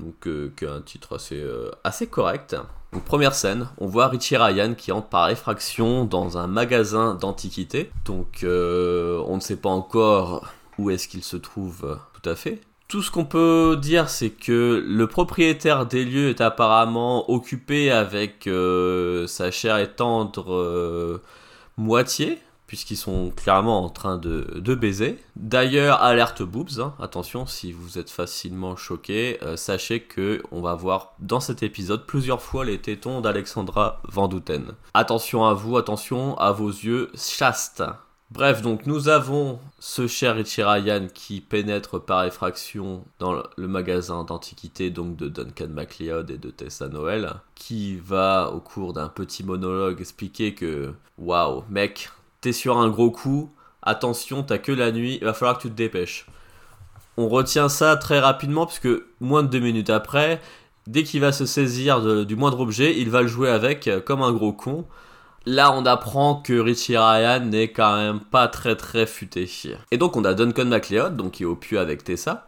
donc 0.00 0.26
euh, 0.26 0.52
qui 0.56 0.66
a 0.66 0.72
un 0.72 0.80
titre 0.80 1.14
assez, 1.14 1.40
euh, 1.40 1.70
assez 1.84 2.08
correct. 2.08 2.56
Donc 2.96 3.04
première 3.04 3.34
scène, 3.34 3.68
on 3.76 3.88
voit 3.88 4.08
Richie 4.08 4.38
Ryan 4.38 4.72
qui 4.72 4.90
entre 4.90 5.08
par 5.08 5.28
effraction 5.28 6.06
dans 6.06 6.38
un 6.38 6.46
magasin 6.46 7.14
d'antiquités. 7.14 7.90
Donc 8.06 8.42
euh, 8.42 9.22
on 9.26 9.36
ne 9.36 9.40
sait 9.42 9.56
pas 9.58 9.68
encore 9.68 10.50
où 10.78 10.88
est-ce 10.88 11.06
qu'il 11.06 11.22
se 11.22 11.36
trouve 11.36 11.84
euh, 11.84 11.96
tout 12.14 12.30
à 12.30 12.34
fait. 12.34 12.62
Tout 12.88 13.02
ce 13.02 13.10
qu'on 13.10 13.26
peut 13.26 13.76
dire, 13.78 14.08
c'est 14.08 14.30
que 14.30 14.82
le 14.82 15.06
propriétaire 15.08 15.84
des 15.84 16.06
lieux 16.06 16.30
est 16.30 16.40
apparemment 16.40 17.30
occupé 17.30 17.90
avec 17.90 18.46
euh, 18.46 19.26
sa 19.26 19.50
chère 19.50 19.76
et 19.76 19.88
tendre 19.92 21.20
moitié, 21.76 22.38
puisqu'ils 22.66 22.96
sont 22.96 23.30
clairement 23.30 23.84
en 23.84 23.88
train 23.88 24.18
de, 24.18 24.46
de 24.56 24.74
baiser. 24.74 25.18
D'ailleurs, 25.36 26.02
alerte 26.02 26.42
boobs, 26.42 26.80
hein. 26.80 26.94
attention 27.00 27.46
si 27.46 27.72
vous 27.72 27.98
êtes 27.98 28.10
facilement 28.10 28.76
choqué, 28.76 29.38
euh, 29.42 29.56
sachez 29.56 30.00
que 30.00 30.42
on 30.50 30.60
va 30.60 30.74
voir 30.74 31.12
dans 31.18 31.40
cet 31.40 31.62
épisode 31.62 32.06
plusieurs 32.06 32.42
fois 32.42 32.64
les 32.64 32.78
tétons 32.78 33.20
d'Alexandra 33.20 34.00
Van 34.08 34.28
Douten. 34.28 34.72
Attention 34.94 35.44
à 35.44 35.54
vous, 35.54 35.76
attention 35.76 36.36
à 36.38 36.52
vos 36.52 36.70
yeux 36.70 37.10
chastes. 37.16 37.84
Bref, 38.32 38.60
donc 38.60 38.86
nous 38.86 39.08
avons 39.08 39.60
ce 39.78 40.08
cher 40.08 40.34
Richie 40.34 40.64
Ryan 40.64 41.06
qui 41.14 41.40
pénètre 41.40 42.04
par 42.04 42.24
effraction 42.24 43.04
dans 43.20 43.34
le- 43.34 43.68
magasin 43.68 44.24
d'antiquités 44.24 44.90
donc 44.90 45.14
de 45.16 45.28
Duncan 45.28 45.68
MacLeod 45.68 46.32
et 46.32 46.36
de 46.36 46.50
Tessa 46.50 46.88
Noël, 46.88 47.34
qui 47.54 47.96
va 47.98 48.50
au 48.52 48.58
cours 48.58 48.92
d'un 48.94 49.08
petit 49.08 49.44
monologue 49.44 50.00
expliquer 50.00 50.54
que 50.54 50.92
waouh 51.18 51.62
mec, 51.70 52.10
sur 52.52 52.78
un 52.78 52.88
gros 52.88 53.10
coup, 53.10 53.50
attention 53.82 54.42
t'as 54.42 54.58
que 54.58 54.72
la 54.72 54.92
nuit, 54.92 55.18
il 55.20 55.24
va 55.24 55.34
falloir 55.34 55.58
que 55.58 55.62
tu 55.62 55.70
te 55.70 55.74
dépêches. 55.74 56.26
On 57.16 57.28
retient 57.28 57.68
ça 57.68 57.96
très 57.96 58.18
rapidement 58.18 58.66
puisque 58.66 58.88
moins 59.20 59.42
de 59.42 59.48
deux 59.48 59.60
minutes 59.60 59.90
après, 59.90 60.40
dès 60.86 61.02
qu'il 61.02 61.20
va 61.20 61.32
se 61.32 61.46
saisir 61.46 62.24
du 62.26 62.36
moindre 62.36 62.60
objet, 62.60 62.98
il 62.98 63.10
va 63.10 63.22
le 63.22 63.28
jouer 63.28 63.50
avec 63.50 63.88
euh, 63.88 64.00
comme 64.00 64.22
un 64.22 64.32
gros 64.32 64.52
con. 64.52 64.86
Là, 65.46 65.72
on 65.72 65.86
apprend 65.86 66.36
que 66.36 66.58
Richie 66.58 66.96
Ryan 66.96 67.40
n'est 67.40 67.68
quand 67.68 67.96
même 67.96 68.20
pas 68.20 68.48
très 68.48 68.74
très 68.74 69.06
futé. 69.06 69.48
Et 69.92 69.96
donc, 69.96 70.16
on 70.16 70.24
a 70.24 70.34
Duncan 70.34 70.64
MacLeod, 70.64 71.16
donc 71.16 71.32
qui 71.32 71.44
est 71.44 71.46
au 71.46 71.58
avec 71.76 72.02
Tessa, 72.02 72.46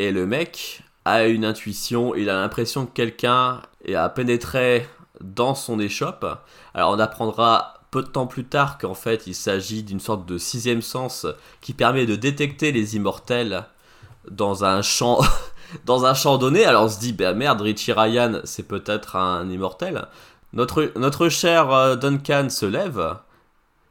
et 0.00 0.10
le 0.10 0.26
mec 0.26 0.82
a 1.04 1.26
une 1.26 1.44
intuition, 1.44 2.14
il 2.16 2.28
a 2.28 2.40
l'impression 2.40 2.86
que 2.86 2.92
quelqu'un 2.92 3.62
a 3.94 4.08
pénétré 4.08 4.88
dans 5.20 5.54
son 5.54 5.78
échoppe. 5.78 6.26
Alors, 6.74 6.90
on 6.90 6.98
apprendra 6.98 7.79
peu 7.90 8.02
de 8.02 8.08
temps 8.08 8.26
plus 8.26 8.44
tard 8.44 8.78
qu'en 8.78 8.94
fait, 8.94 9.26
il 9.26 9.34
s'agit 9.34 9.82
d'une 9.82 10.00
sorte 10.00 10.26
de 10.26 10.38
sixième 10.38 10.82
sens 10.82 11.26
qui 11.60 11.72
permet 11.72 12.06
de 12.06 12.16
détecter 12.16 12.72
les 12.72 12.96
immortels 12.96 13.64
dans 14.30 14.64
un 14.64 14.82
champ. 14.82 15.20
Dans 15.84 16.04
un 16.04 16.14
champ 16.14 16.36
donné, 16.36 16.64
alors 16.64 16.86
on 16.86 16.88
se 16.88 16.98
dit, 16.98 17.12
bah 17.12 17.32
merde, 17.32 17.60
Richie 17.60 17.92
Ryan, 17.92 18.40
c'est 18.42 18.66
peut-être 18.66 19.14
un 19.14 19.48
immortel. 19.48 20.08
Notre, 20.52 20.90
notre 20.96 21.28
cher 21.28 21.70
euh, 21.70 21.94
Duncan 21.94 22.48
se 22.50 22.66
lève, 22.66 23.14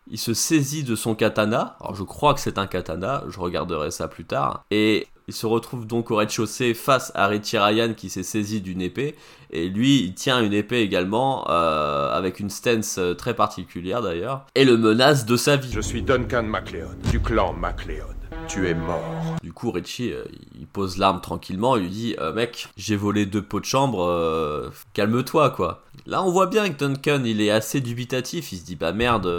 il 0.09 0.17
se 0.17 0.33
saisit 0.33 0.83
de 0.83 0.97
son 0.97 1.15
katana, 1.15 1.77
alors 1.79 1.95
je 1.95 2.03
crois 2.03 2.33
que 2.33 2.41
c'est 2.41 2.57
un 2.57 2.67
katana, 2.67 3.23
je 3.29 3.39
regarderai 3.39 3.91
ça 3.91 4.09
plus 4.09 4.25
tard, 4.25 4.65
et 4.71 5.07
il 5.29 5.33
se 5.33 5.45
retrouve 5.45 5.85
donc 5.85 6.09
au 6.09 6.15
rez-de-chaussée 6.15 6.73
face 6.73 7.11
à 7.13 7.27
Richie 7.27 7.59
Ryan 7.59 7.93
qui 7.95 8.09
s'est 8.09 8.23
saisi 8.23 8.61
d'une 8.61 8.81
épée, 8.81 9.13
et 9.51 9.69
lui 9.69 9.99
il 10.01 10.15
tient 10.15 10.41
une 10.41 10.53
épée 10.53 10.79
également, 10.79 11.45
euh, 11.51 12.11
avec 12.11 12.39
une 12.39 12.49
stance 12.49 12.97
euh, 12.97 13.13
très 13.13 13.35
particulière 13.35 14.01
d'ailleurs, 14.01 14.47
et 14.55 14.65
le 14.65 14.75
menace 14.75 15.27
de 15.27 15.37
sa 15.37 15.55
vie. 15.55 15.69
Je 15.71 15.81
suis 15.81 16.01
Duncan 16.01 16.41
MacLeod, 16.41 16.99
du 17.11 17.19
clan 17.19 17.53
MacLeod. 17.53 18.15
Tu 18.47 18.67
es 18.67 18.73
mort. 18.73 19.35
Du 19.43 19.53
coup, 19.53 19.69
Richie, 19.69 20.11
euh, 20.11 20.23
il 20.59 20.65
pose 20.65 20.97
l'arme 20.97 21.21
tranquillement 21.21 21.75
et 21.75 21.81
lui 21.81 21.89
dit 21.89 22.15
euh, 22.19 22.33
Mec, 22.33 22.69
j'ai 22.75 22.95
volé 22.95 23.27
deux 23.27 23.43
pots 23.43 23.59
de 23.59 23.65
chambre, 23.65 24.71
calme-toi, 24.93 25.51
quoi. 25.51 25.83
Là, 26.07 26.23
on 26.23 26.31
voit 26.31 26.47
bien 26.47 26.67
que 26.69 26.77
Duncan, 26.79 27.21
il 27.23 27.39
est 27.41 27.51
assez 27.51 27.81
dubitatif. 27.81 28.51
Il 28.51 28.57
se 28.57 28.65
dit 28.65 28.75
Bah 28.75 28.93
merde, 28.93 29.29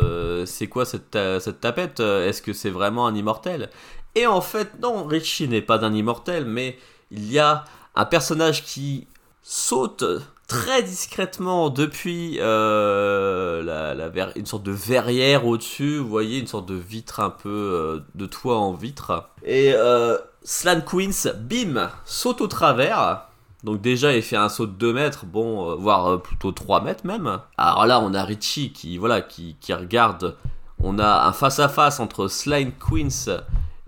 c'est 0.46 0.68
quoi 0.68 0.84
cette, 0.84 1.10
ta- 1.10 1.40
cette 1.40 1.60
tapette? 1.60 1.98
Est-ce 1.98 2.42
que 2.42 2.52
c'est 2.52 2.70
vraiment 2.70 3.08
un 3.08 3.14
immortel? 3.16 3.70
Et 4.14 4.26
en 4.26 4.40
fait, 4.40 4.80
non, 4.80 5.04
Richie 5.04 5.48
n'est 5.48 5.62
pas 5.62 5.78
d'un 5.78 5.94
immortel, 5.94 6.44
mais 6.44 6.78
il 7.10 7.30
y 7.30 7.38
a 7.38 7.64
un 7.94 8.04
personnage 8.04 8.64
qui 8.64 9.06
saute 9.42 10.04
très 10.50 10.82
discrètement 10.82 11.70
depuis 11.70 12.38
euh, 12.40 14.10
une 14.34 14.46
sorte 14.46 14.64
de 14.64 14.72
verrière 14.72 15.46
au-dessus, 15.46 15.98
vous 15.98 16.08
voyez, 16.08 16.40
une 16.40 16.48
sorte 16.48 16.66
de 16.66 16.74
vitre 16.74 17.20
un 17.20 17.30
peu 17.30 17.48
euh, 17.48 18.00
de 18.16 18.26
toit 18.26 18.58
en 18.58 18.72
vitre. 18.72 19.28
Et 19.44 19.72
euh, 19.74 20.18
Slan 20.42 20.80
Queens, 20.80 21.32
bim, 21.38 21.90
saute 22.04 22.40
au 22.40 22.48
travers. 22.48 23.26
Donc 23.62 23.80
déjà, 23.80 24.12
il 24.14 24.22
fait 24.22 24.36
un 24.36 24.48
saut 24.48 24.66
de 24.66 24.72
2 24.72 24.92
mètres, 24.92 25.24
bon, 25.24 25.70
euh, 25.70 25.74
voire 25.76 26.20
plutôt 26.20 26.50
3 26.50 26.82
mètres 26.82 27.06
même. 27.06 27.38
Alors 27.56 27.86
là, 27.86 28.00
on 28.00 28.12
a 28.12 28.24
Richie 28.24 28.72
qui, 28.72 28.98
voilà, 28.98 29.20
qui, 29.20 29.56
qui 29.60 29.72
regarde. 29.72 30.36
On 30.82 30.98
a 30.98 31.26
un 31.28 31.32
face-à-face 31.32 32.00
entre 32.00 32.26
Slime 32.26 32.72
Queens 32.72 33.38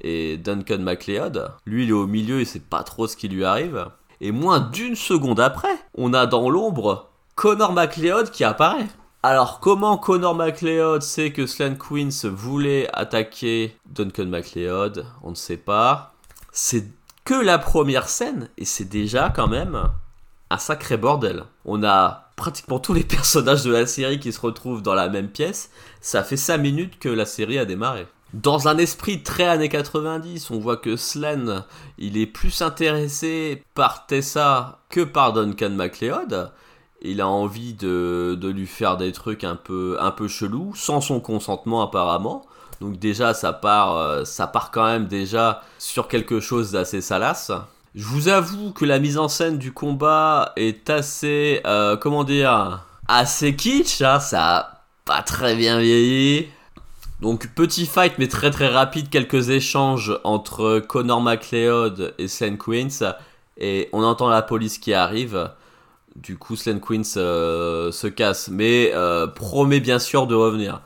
et 0.02 0.36
Duncan 0.36 0.80
MacLeod. 0.80 1.52
Lui, 1.64 1.84
il 1.84 1.90
est 1.90 1.94
au 1.94 2.06
milieu, 2.06 2.40
il 2.40 2.46
sait 2.46 2.60
pas 2.60 2.82
trop 2.82 3.06
ce 3.06 3.16
qui 3.16 3.28
lui 3.28 3.44
arrive. 3.44 3.86
Et 4.20 4.30
moins 4.30 4.60
d'une 4.60 4.96
seconde 4.96 5.40
après, 5.40 5.76
on 5.94 6.12
a 6.12 6.26
dans 6.26 6.50
l'ombre 6.50 7.10
Connor 7.34 7.72
MacLeod 7.72 8.30
qui 8.30 8.44
apparaît. 8.44 8.86
Alors 9.24 9.60
comment 9.60 9.96
Connor 9.98 10.34
MacLeod 10.34 11.00
sait 11.00 11.30
que 11.30 11.46
Slan 11.46 11.76
Queens 11.76 12.28
voulait 12.28 12.88
attaquer 12.92 13.76
Duncan 13.86 14.26
MacLeod? 14.26 15.06
On 15.22 15.30
ne 15.30 15.36
sait 15.36 15.56
pas. 15.56 16.14
C'est 16.50 16.88
que 17.24 17.34
la 17.34 17.58
première 17.58 18.08
scène 18.08 18.48
et 18.58 18.64
c'est 18.64 18.84
déjà 18.84 19.30
quand 19.30 19.48
même 19.48 19.80
un 20.50 20.58
sacré 20.58 20.96
bordel. 20.96 21.44
On 21.64 21.84
a 21.84 22.32
pratiquement 22.36 22.80
tous 22.80 22.94
les 22.94 23.04
personnages 23.04 23.62
de 23.62 23.72
la 23.72 23.86
série 23.86 24.18
qui 24.18 24.32
se 24.32 24.40
retrouvent 24.40 24.82
dans 24.82 24.94
la 24.94 25.08
même 25.08 25.28
pièce. 25.28 25.70
Ça 26.00 26.24
fait 26.24 26.36
5 26.36 26.58
minutes 26.58 26.98
que 26.98 27.08
la 27.08 27.24
série 27.24 27.58
a 27.58 27.64
démarré. 27.64 28.06
Dans 28.32 28.66
un 28.66 28.78
esprit 28.78 29.22
très 29.22 29.44
années 29.44 29.68
90, 29.68 30.50
on 30.50 30.58
voit 30.58 30.78
que 30.78 30.96
Slan, 30.96 31.64
il 31.98 32.16
est 32.16 32.26
plus 32.26 32.62
intéressé 32.62 33.62
par 33.74 34.06
Tessa 34.06 34.78
que 34.88 35.02
par 35.02 35.34
Duncan 35.34 35.70
MacLeod. 35.70 36.50
Il 37.02 37.20
a 37.20 37.28
envie 37.28 37.74
de, 37.74 38.38
de 38.40 38.48
lui 38.48 38.66
faire 38.66 38.96
des 38.96 39.12
trucs 39.12 39.44
un 39.44 39.56
peu, 39.56 39.98
un 40.00 40.12
peu 40.12 40.28
chelous, 40.28 40.72
sans 40.74 41.00
son 41.02 41.20
consentement 41.20 41.82
apparemment. 41.82 42.46
Donc 42.80 42.98
déjà, 42.98 43.34
ça 43.34 43.52
part, 43.52 43.96
euh, 43.98 44.24
ça 44.24 44.46
part 44.46 44.70
quand 44.70 44.86
même 44.86 45.08
déjà 45.08 45.62
sur 45.78 46.08
quelque 46.08 46.40
chose 46.40 46.72
d'assez 46.72 47.02
salace. 47.02 47.52
Je 47.94 48.04
vous 48.06 48.28
avoue 48.28 48.72
que 48.72 48.86
la 48.86 48.98
mise 48.98 49.18
en 49.18 49.28
scène 49.28 49.58
du 49.58 49.72
combat 49.72 50.52
est 50.56 50.88
assez, 50.88 51.60
euh, 51.66 51.98
comment 51.98 52.24
dire, 52.24 52.86
assez 53.08 53.54
kitsch. 53.54 54.00
hein, 54.00 54.20
ça 54.20 54.56
a 54.56 54.84
pas 55.04 55.22
très 55.22 55.54
bien 55.54 55.78
vieilli. 55.80 56.48
Donc 57.22 57.46
petit 57.54 57.86
fight 57.86 58.14
mais 58.18 58.26
très 58.26 58.50
très 58.50 58.66
rapide, 58.66 59.08
quelques 59.08 59.50
échanges 59.50 60.18
entre 60.24 60.80
Connor 60.80 61.20
MacLeod 61.20 62.14
et 62.18 62.26
Slan 62.26 62.56
Queens 62.56 63.14
et 63.56 63.88
on 63.92 64.02
entend 64.02 64.28
la 64.28 64.42
police 64.42 64.78
qui 64.78 64.92
arrive. 64.92 65.48
Du 66.16 66.36
coup 66.36 66.56
Slan 66.56 66.80
Queens 66.80 67.16
euh, 67.16 67.92
se 67.92 68.08
casse 68.08 68.48
mais 68.48 68.90
euh, 68.92 69.28
promet 69.28 69.78
bien 69.78 70.00
sûr 70.00 70.26
de 70.26 70.34
revenir. 70.34 70.80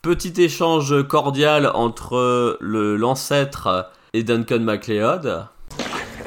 Petit 0.00 0.32
échange 0.40 1.06
cordial 1.06 1.70
entre 1.74 2.56
le 2.58 2.96
l'ancêtre 2.96 3.90
et 4.14 4.22
Duncan 4.22 4.60
MacLeod. 4.60 5.46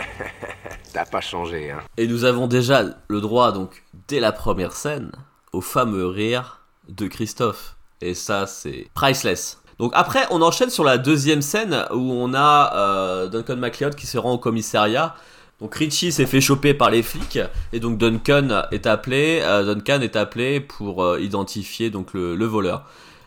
T'as 0.94 1.06
pas 1.06 1.22
changé, 1.22 1.72
hein. 1.72 1.80
Et 1.98 2.06
nous 2.06 2.24
avons 2.24 2.46
déjà 2.46 2.84
le 3.08 3.20
droit, 3.20 3.52
donc, 3.52 3.84
dès 4.08 4.20
la 4.20 4.32
première 4.32 4.74
scène, 4.74 5.12
au 5.54 5.62
fameux 5.62 6.06
rire 6.06 6.62
de 6.88 7.08
Christophe. 7.08 7.75
Et 8.02 8.14
ça, 8.14 8.48
c'est 8.48 8.88
priceless. 8.94 9.60
Donc 9.80 9.92
après, 9.94 10.26
on 10.32 10.42
enchaîne 10.42 10.70
sur 10.70 10.84
la 10.84 10.98
deuxième 10.98 11.42
scène 11.42 11.86
où 11.92 12.12
on 12.14 12.34
a 12.34 12.74
euh, 12.76 13.28
Duncan 13.28 13.58
MacLeod 13.58 13.96
qui 13.96 14.08
se 14.08 14.18
rend 14.18 14.34
au 14.34 14.38
commissariat. 14.38 15.16
Donc 15.62 15.76
Richie 15.76 16.12
s'est 16.12 16.26
fait 16.26 16.42
choper 16.42 16.74
par 16.74 16.90
les 16.90 17.02
flics 17.02 17.40
et 17.72 17.80
donc 17.80 17.98
Duncan 17.98 18.64
est 18.72 18.88
appelé, 18.88 19.40
euh, 19.44 19.74
Duncan 19.74 20.02
est 20.02 20.16
appelé 20.16 20.60
pour 20.60 21.04
euh, 21.04 21.20
identifier 21.20 21.90
donc 21.90 22.14
le, 22.14 22.36
le 22.36 22.46
voleur. 22.46 22.86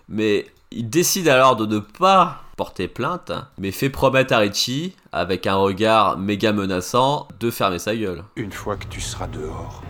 Mais 0.08 0.46
il 0.70 0.90
décide 0.90 1.28
alors 1.28 1.56
de 1.56 1.66
ne 1.66 1.78
pas 1.78 2.42
porter 2.56 2.88
plainte, 2.88 3.32
mais 3.56 3.70
fait 3.70 3.88
promettre 3.88 4.34
à 4.34 4.38
Richie, 4.38 4.94
avec 5.12 5.46
un 5.46 5.54
regard 5.54 6.18
méga 6.18 6.52
menaçant, 6.52 7.28
de 7.38 7.50
fermer 7.50 7.78
sa 7.78 7.94
gueule. 7.94 8.24
Une 8.36 8.52
fois 8.52 8.76
que 8.76 8.86
tu 8.86 9.00
seras 9.00 9.28
dehors, 9.28 9.82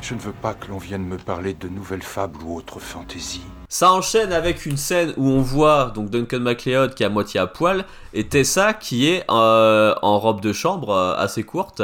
je 0.00 0.14
ne 0.14 0.20
veux 0.20 0.32
pas 0.32 0.54
que 0.54 0.68
l'on 0.68 0.78
vienne 0.78 1.04
me 1.06 1.18
parler 1.18 1.52
de 1.54 1.68
nouvelles 1.68 2.02
fables 2.02 2.42
ou 2.42 2.56
autres 2.56 2.80
fantaisies. 2.80 3.44
Ça 3.74 3.90
enchaîne 3.90 4.32
avec 4.32 4.66
une 4.66 4.76
scène 4.76 5.14
où 5.16 5.28
on 5.28 5.40
voit 5.40 5.90
donc 5.92 6.08
Duncan 6.08 6.38
MacLeod 6.38 6.94
qui 6.94 7.02
est 7.02 7.06
à 7.06 7.08
moitié 7.08 7.40
à 7.40 7.48
poil 7.48 7.84
et 8.12 8.28
Tessa 8.28 8.72
qui 8.72 9.08
est 9.08 9.24
euh, 9.28 9.92
en 10.00 10.20
robe 10.20 10.40
de 10.40 10.52
chambre 10.52 10.90
euh, 10.90 11.16
assez 11.16 11.42
courte. 11.42 11.82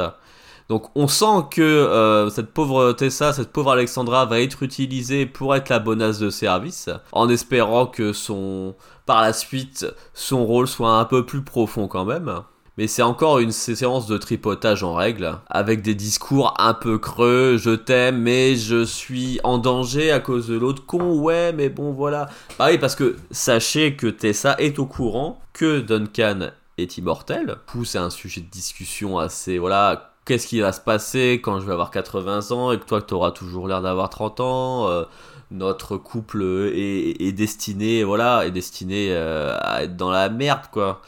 Donc 0.68 0.88
on 0.94 1.08
sent 1.08 1.46
que 1.50 1.60
euh, 1.60 2.30
cette 2.30 2.52
pauvre 2.52 2.92
Tessa, 2.92 3.32
cette 3.32 3.50
pauvre 3.50 3.72
Alexandra 3.72 4.24
va 4.24 4.40
être 4.40 4.62
utilisée 4.62 5.26
pour 5.26 5.52
être 5.56 5.68
la 5.68 5.80
bonasse 5.80 6.20
de 6.20 6.30
service, 6.30 6.88
en 7.10 7.28
espérant 7.28 7.86
que 7.86 8.12
son, 8.12 8.76
par 9.04 9.20
la 9.20 9.32
suite, 9.32 9.84
son 10.14 10.46
rôle 10.46 10.68
soit 10.68 10.92
un 10.92 11.04
peu 11.04 11.26
plus 11.26 11.42
profond 11.42 11.88
quand 11.88 12.04
même. 12.04 12.32
Mais 12.78 12.86
c'est 12.86 13.02
encore 13.02 13.38
une 13.38 13.52
séance 13.52 14.06
de 14.06 14.16
tripotage 14.16 14.82
en 14.82 14.94
règle, 14.94 15.38
avec 15.48 15.82
des 15.82 15.94
discours 15.94 16.54
un 16.58 16.74
peu 16.74 16.98
creux, 16.98 17.56
je 17.58 17.70
t'aime, 17.70 18.18
mais 18.18 18.56
je 18.56 18.84
suis 18.84 19.40
en 19.44 19.58
danger 19.58 20.10
à 20.12 20.20
cause 20.20 20.48
de 20.48 20.56
l'autre 20.56 20.86
con, 20.86 21.18
ouais, 21.18 21.52
mais 21.52 21.68
bon 21.68 21.92
voilà. 21.92 22.28
Bah 22.58 22.68
oui, 22.70 22.78
parce 22.78 22.94
que 22.94 23.16
sachez 23.30 23.96
que 23.96 24.06
Tessa 24.06 24.56
est 24.58 24.78
au 24.78 24.86
courant 24.86 25.40
que 25.52 25.80
Duncan 25.80 26.50
est 26.78 26.96
immortel. 26.96 27.56
Coup, 27.66 27.84
c'est 27.84 27.98
un 27.98 28.10
sujet 28.10 28.40
de 28.40 28.50
discussion 28.50 29.18
assez, 29.18 29.58
voilà, 29.58 30.12
qu'est-ce 30.24 30.46
qui 30.46 30.60
va 30.60 30.72
se 30.72 30.80
passer 30.80 31.40
quand 31.42 31.60
je 31.60 31.66
vais 31.66 31.72
avoir 31.72 31.90
80 31.90 32.52
ans 32.52 32.72
et 32.72 32.78
que 32.78 32.84
toi, 32.84 33.02
tu 33.02 33.14
auras 33.14 33.32
toujours 33.32 33.68
l'air 33.68 33.82
d'avoir 33.82 34.10
30 34.10 34.40
ans 34.40 34.88
euh, 34.88 35.04
notre 35.50 35.96
couple 35.96 36.42
est, 36.74 37.20
est 37.20 37.32
destiné, 37.32 38.04
voilà, 38.04 38.46
est 38.46 38.50
destiné 38.50 39.08
euh, 39.10 39.56
à 39.60 39.82
être 39.82 39.96
dans 39.96 40.10
la 40.10 40.28
merde, 40.28 40.62
quoi. 40.70 41.02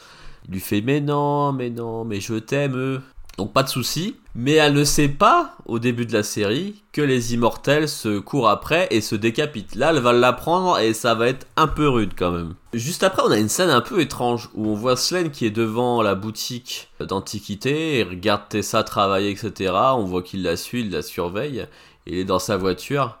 Il 0.47 0.53
lui 0.53 0.59
fait 0.59 0.81
mais 0.81 1.01
non, 1.01 1.53
mais 1.53 1.69
non, 1.69 2.05
mais 2.05 2.19
je 2.19 2.35
t'aime. 2.35 2.75
euh. 2.75 2.99
Donc 3.37 3.51
pas 3.53 3.63
de 3.63 3.69
souci. 3.69 4.15
Mais 4.35 4.53
elle 4.53 4.73
ne 4.73 4.83
sait 4.83 5.09
pas, 5.09 5.55
au 5.65 5.77
début 5.77 6.05
de 6.07 6.13
la 6.13 6.23
série, 6.23 6.83
que 6.91 7.01
les 7.01 7.35
immortels 7.35 7.87
se 7.87 8.17
courent 8.17 8.49
après 8.49 8.87
et 8.89 8.99
se 8.99 9.15
décapitent. 9.15 9.75
Là, 9.75 9.91
elle 9.91 10.01
va 10.01 10.11
l'apprendre 10.11 10.79
et 10.79 10.93
ça 10.93 11.13
va 11.13 11.27
être 11.27 11.45
un 11.55 11.67
peu 11.67 11.87
rude 11.87 12.13
quand 12.17 12.31
même. 12.31 12.55
Juste 12.73 13.03
après, 13.03 13.21
on 13.23 13.31
a 13.31 13.37
une 13.37 13.49
scène 13.49 13.69
un 13.69 13.81
peu 13.81 14.01
étrange 14.01 14.49
où 14.55 14.67
on 14.67 14.73
voit 14.73 14.97
Slen 14.97 15.29
qui 15.29 15.45
est 15.45 15.51
devant 15.51 16.01
la 16.01 16.15
boutique 16.15 16.89
d'antiquité 16.99 17.99
et 17.99 18.03
regarde 18.03 18.43
Tessa 18.49 18.83
travailler, 18.83 19.29
etc. 19.29 19.71
On 19.95 20.05
voit 20.05 20.23
qu'il 20.23 20.41
la 20.41 20.57
suit, 20.57 20.81
il 20.81 20.91
la 20.91 21.03
surveille. 21.03 21.67
Il 22.07 22.15
est 22.15 22.25
dans 22.25 22.39
sa 22.39 22.57
voiture. 22.57 23.17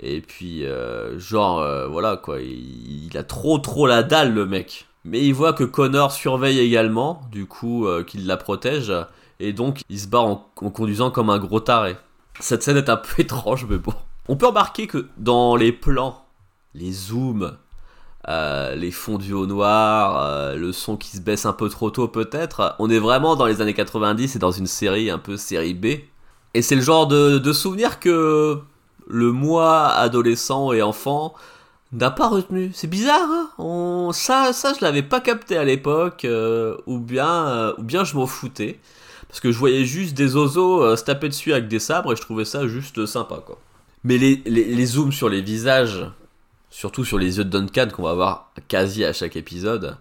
Et 0.00 0.20
puis, 0.20 0.64
euh, 0.64 1.16
genre, 1.18 1.60
euh, 1.60 1.86
voilà 1.86 2.16
quoi, 2.16 2.40
il 2.40 3.16
a 3.16 3.22
trop 3.22 3.58
trop 3.58 3.86
la 3.86 4.02
dalle 4.02 4.34
le 4.34 4.46
mec. 4.46 4.85
Mais 5.06 5.24
il 5.24 5.32
voit 5.32 5.52
que 5.52 5.62
Connor 5.62 6.10
surveille 6.10 6.58
également, 6.58 7.22
du 7.30 7.46
coup, 7.46 7.86
euh, 7.86 8.02
qu'il 8.02 8.26
la 8.26 8.36
protège. 8.36 8.92
Et 9.38 9.52
donc, 9.52 9.82
il 9.88 10.00
se 10.00 10.08
barre 10.08 10.26
en, 10.26 10.70
conduisant 10.70 11.12
comme 11.12 11.30
un 11.30 11.38
gros 11.38 11.60
taré. 11.60 11.96
Cette 12.40 12.64
scène 12.64 12.76
est 12.76 12.90
un 12.90 12.96
peu 12.96 13.12
étrange, 13.22 13.66
mais 13.70 13.78
bon. 13.78 13.94
On 14.28 14.36
peut 14.36 14.46
remarquer 14.46 14.88
que 14.88 15.06
dans 15.16 15.54
les 15.54 15.70
plans, 15.70 16.24
les 16.74 16.90
zooms, 16.90 17.56
euh, 18.28 18.74
les 18.74 18.90
fondus 18.90 19.32
au 19.32 19.46
noir, 19.46 20.18
euh, 20.18 20.56
le 20.56 20.72
son 20.72 20.96
qui 20.96 21.16
se 21.16 21.20
baisse 21.20 21.46
un 21.46 21.52
peu 21.52 21.68
trop 21.68 21.90
tôt 21.90 22.08
peut-être, 22.08 22.74
on 22.80 22.90
est 22.90 22.98
vraiment 22.98 23.36
dans 23.36 23.46
les 23.46 23.60
années 23.60 23.74
90 23.74 24.34
et 24.34 24.38
dans 24.40 24.50
une 24.50 24.66
série 24.66 25.08
un 25.08 25.18
peu 25.18 25.36
série 25.36 25.74
B. 25.74 25.86
Et 26.54 26.62
c'est 26.62 26.74
le 26.74 26.80
genre 26.80 27.06
de 27.06 27.52
souvenir 27.52 28.00
que 28.00 28.58
le 29.06 29.30
moi 29.30 29.86
adolescent 29.90 30.72
et 30.72 30.82
enfant 30.82 31.34
n'a 31.96 32.10
pas 32.10 32.28
retenu. 32.28 32.70
C'est 32.74 32.86
bizarre, 32.88 33.28
hein 33.58 34.10
ça, 34.12 34.52
ça 34.52 34.72
je 34.78 34.84
l'avais 34.84 35.02
pas 35.02 35.20
capté 35.20 35.56
à 35.56 35.64
l'époque, 35.64 36.24
euh, 36.24 36.76
ou 36.86 36.98
bien, 36.98 37.46
euh, 37.48 37.72
ou 37.78 37.82
bien 37.82 38.04
je 38.04 38.16
m'en 38.16 38.26
foutais, 38.26 38.78
parce 39.28 39.40
que 39.40 39.50
je 39.50 39.58
voyais 39.58 39.84
juste 39.84 40.14
des 40.14 40.36
osos 40.36 40.82
euh, 40.82 40.96
se 40.96 41.04
taper 41.04 41.28
dessus 41.28 41.52
avec 41.52 41.68
des 41.68 41.78
sabres 41.78 42.12
et 42.12 42.16
je 42.16 42.22
trouvais 42.22 42.44
ça 42.44 42.66
juste 42.66 43.06
sympa, 43.06 43.42
quoi. 43.44 43.58
Mais 44.04 44.18
les, 44.18 44.86
zooms 44.86 45.10
sur 45.10 45.28
les 45.28 45.40
visages, 45.40 46.06
surtout 46.70 47.04
sur 47.04 47.18
les 47.18 47.38
yeux 47.38 47.44
de 47.44 47.50
Duncan 47.50 47.88
qu'on 47.92 48.04
va 48.04 48.14
voir 48.14 48.52
quasi 48.68 49.04
à 49.04 49.12
chaque 49.12 49.34
épisode, 49.34 49.96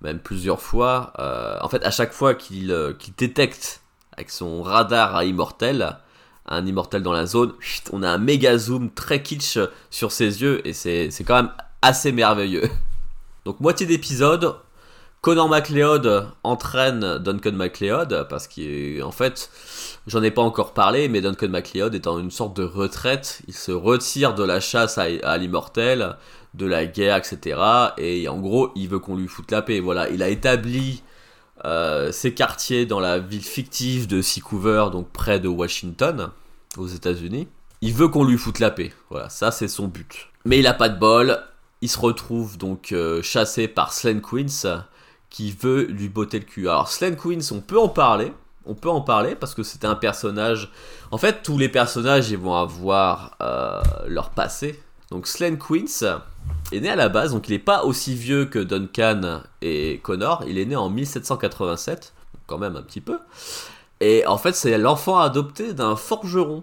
même 0.00 0.18
plusieurs 0.18 0.62
fois. 0.62 1.12
en 1.60 1.68
fait, 1.68 1.84
à 1.84 1.90
chaque 1.90 2.14
fois 2.14 2.34
qu'il 2.34 2.74
détecte 3.18 3.82
avec 4.12 4.30
son 4.30 4.62
radar 4.62 5.14
à 5.14 5.26
immortel 5.26 5.98
un 6.46 6.66
immortel 6.66 7.02
dans 7.02 7.12
la 7.12 7.26
zone, 7.26 7.52
on 7.92 8.02
a 8.02 8.10
un 8.10 8.18
méga 8.18 8.58
zoom 8.58 8.90
très 8.90 9.22
kitsch 9.22 9.58
sur 9.90 10.12
ses 10.12 10.42
yeux 10.42 10.66
et 10.66 10.72
c'est 10.72 11.10
quand 11.24 11.36
même 11.36 11.52
assez 11.82 12.12
merveilleux. 12.12 12.68
Donc 13.44 13.60
moitié 13.60 13.86
d'épisode, 13.86 14.56
Connor 15.20 15.48
McLeod 15.48 16.28
entraîne 16.44 17.18
Duncan 17.18 17.52
McLeod 17.52 18.26
parce 18.28 18.48
qu'en 18.48 19.10
fait, 19.10 19.50
j'en 20.06 20.22
ai 20.22 20.30
pas 20.30 20.42
encore 20.42 20.72
parlé, 20.72 21.08
mais 21.08 21.20
Duncan 21.20 21.48
McLeod 21.48 21.94
est 21.94 22.06
en 22.06 22.18
une 22.18 22.30
sorte 22.30 22.56
de 22.56 22.64
retraite. 22.64 23.42
Il 23.46 23.54
se 23.54 23.72
retire 23.72 24.34
de 24.34 24.44
la 24.44 24.60
chasse 24.60 24.96
à, 24.96 25.08
à 25.22 25.36
l'immortel, 25.36 26.16
de 26.54 26.66
la 26.66 26.86
guerre, 26.86 27.16
etc. 27.16 27.60
Et 27.98 28.28
en 28.28 28.38
gros, 28.38 28.70
il 28.76 28.88
veut 28.88 28.98
qu'on 28.98 29.16
lui 29.16 29.28
foute 29.28 29.50
la 29.50 29.60
paix. 29.62 29.80
Voilà, 29.80 30.08
il 30.08 30.22
a 30.22 30.28
établi 30.28 31.02
euh, 31.64 32.12
ses 32.12 32.34
quartiers 32.34 32.86
dans 32.86 33.00
la 33.00 33.18
ville 33.18 33.44
fictive 33.44 34.06
de 34.06 34.22
Seacouver, 34.22 34.86
donc 34.92 35.10
près 35.10 35.40
de 35.40 35.48
Washington, 35.48 36.30
aux 36.76 36.86
États-Unis. 36.86 37.48
Il 37.82 37.94
veut 37.94 38.08
qu'on 38.08 38.24
lui 38.24 38.38
foute 38.38 38.58
la 38.58 38.70
paix. 38.70 38.92
Voilà, 39.10 39.28
ça 39.28 39.50
c'est 39.50 39.68
son 39.68 39.88
but. 39.88 40.28
Mais 40.44 40.58
il 40.58 40.66
a 40.66 40.74
pas 40.74 40.88
de 40.88 40.98
bol. 40.98 41.38
Il 41.82 41.88
se 41.88 41.98
retrouve 41.98 42.58
donc 42.58 42.92
euh, 42.92 43.22
chassé 43.22 43.68
par 43.68 43.92
Slen 43.92 44.20
Queens 44.20 44.84
qui 45.30 45.52
veut 45.52 45.84
lui 45.84 46.08
botter 46.08 46.38
le 46.38 46.44
cul. 46.44 46.68
Alors 46.68 46.88
Slen 46.88 47.16
Queens, 47.16 47.52
on 47.52 47.60
peut 47.60 47.78
en 47.78 47.88
parler. 47.88 48.32
On 48.66 48.74
peut 48.74 48.90
en 48.90 49.00
parler 49.00 49.34
parce 49.34 49.54
que 49.54 49.62
c'était 49.62 49.86
un 49.86 49.94
personnage. 49.94 50.70
En 51.10 51.18
fait, 51.18 51.42
tous 51.42 51.56
les 51.56 51.68
personnages 51.68 52.30
ils 52.30 52.38
vont 52.38 52.54
avoir 52.54 53.36
euh, 53.40 53.80
leur 54.06 54.30
passé. 54.30 54.82
Donc 55.10 55.26
Slen 55.26 55.58
Queens 55.58 56.20
est 56.72 56.80
né 56.80 56.88
à 56.88 56.96
la 56.96 57.08
base, 57.08 57.32
donc 57.32 57.48
il 57.48 57.52
n'est 57.52 57.58
pas 57.58 57.84
aussi 57.84 58.14
vieux 58.14 58.44
que 58.44 58.58
Duncan 58.58 59.42
et 59.60 60.00
Connor. 60.02 60.44
Il 60.46 60.58
est 60.58 60.66
né 60.66 60.76
en 60.76 60.88
1787, 60.88 62.14
donc 62.34 62.42
quand 62.46 62.58
même 62.58 62.76
un 62.76 62.82
petit 62.82 63.00
peu. 63.00 63.18
Et 64.00 64.24
en 64.26 64.38
fait, 64.38 64.54
c'est 64.54 64.78
l'enfant 64.78 65.18
adopté 65.18 65.74
d'un 65.74 65.96
forgeron 65.96 66.62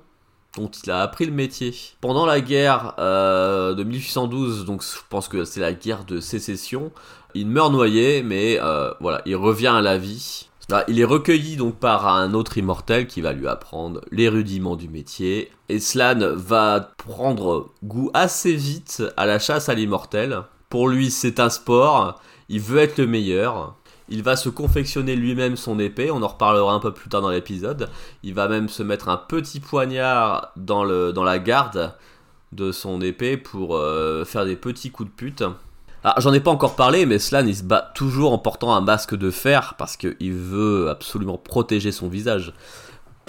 dont 0.55 0.69
il 0.83 0.89
a 0.91 1.01
appris 1.01 1.25
le 1.25 1.31
métier. 1.31 1.75
Pendant 2.01 2.25
la 2.25 2.41
guerre 2.41 2.93
euh, 2.99 3.75
de 3.75 3.83
1812, 3.83 4.65
donc 4.65 4.81
je 4.81 4.99
pense 5.09 5.27
que 5.27 5.45
c'est 5.45 5.59
la 5.59 5.73
guerre 5.73 6.03
de 6.05 6.19
sécession, 6.19 6.91
il 7.33 7.47
meurt 7.47 7.71
noyé, 7.71 8.23
mais 8.23 8.59
euh, 8.61 8.91
voilà, 8.99 9.21
il 9.25 9.35
revient 9.35 9.67
à 9.67 9.81
la 9.81 9.97
vie. 9.97 10.49
Là, 10.69 10.83
il 10.89 10.99
est 10.99 11.05
recueilli 11.05 11.55
donc 11.55 11.75
par 11.75 12.07
un 12.09 12.33
autre 12.33 12.57
immortel 12.57 13.07
qui 13.07 13.21
va 13.21 13.31
lui 13.31 13.47
apprendre 13.47 14.01
les 14.11 14.27
rudiments 14.27 14.75
du 14.75 14.89
métier. 14.89 15.49
Et 15.69 15.79
Slan 15.79 16.35
va 16.35 16.91
prendre 16.97 17.69
goût 17.83 18.11
assez 18.13 18.53
vite 18.53 19.01
à 19.15 19.25
la 19.25 19.39
chasse 19.39 19.69
à 19.69 19.73
l'immortel. 19.75 20.41
Pour 20.69 20.89
lui, 20.89 21.09
c'est 21.09 21.39
un 21.39 21.49
sport. 21.49 22.19
Il 22.49 22.59
veut 22.59 22.79
être 22.79 22.97
le 22.97 23.07
meilleur. 23.07 23.75
Il 24.09 24.23
va 24.23 24.35
se 24.35 24.49
confectionner 24.49 25.15
lui-même 25.15 25.55
son 25.55 25.79
épée. 25.79 26.11
On 26.11 26.21
en 26.21 26.27
reparlera 26.27 26.73
un 26.73 26.79
peu 26.79 26.93
plus 26.93 27.09
tard 27.09 27.21
dans 27.21 27.29
l'épisode. 27.29 27.89
Il 28.23 28.33
va 28.33 28.49
même 28.49 28.67
se 28.67 28.83
mettre 28.83 29.07
un 29.07 29.17
petit 29.17 29.61
poignard 29.61 30.51
dans 30.57 30.83
la 30.83 31.39
garde 31.39 31.93
de 32.51 32.73
son 32.73 32.99
épée 33.01 33.37
pour 33.37 33.77
euh, 33.77 34.25
faire 34.25 34.45
des 34.45 34.55
petits 34.57 34.91
coups 34.91 35.09
de 35.09 35.15
pute. 35.15 35.43
Ah, 36.03 36.15
j'en 36.19 36.33
ai 36.33 36.39
pas 36.39 36.51
encore 36.51 36.75
parlé, 36.75 37.05
mais 37.05 37.19
Slan 37.19 37.45
il 37.45 37.55
se 37.55 37.63
bat 37.63 37.91
toujours 37.95 38.31
en 38.31 38.37
portant 38.37 38.73
un 38.73 38.81
masque 38.81 39.15
de 39.15 39.31
fer 39.31 39.75
parce 39.77 39.97
qu'il 39.97 40.33
veut 40.33 40.89
absolument 40.89 41.37
protéger 41.37 41.91
son 41.91 42.07
visage. 42.07 42.53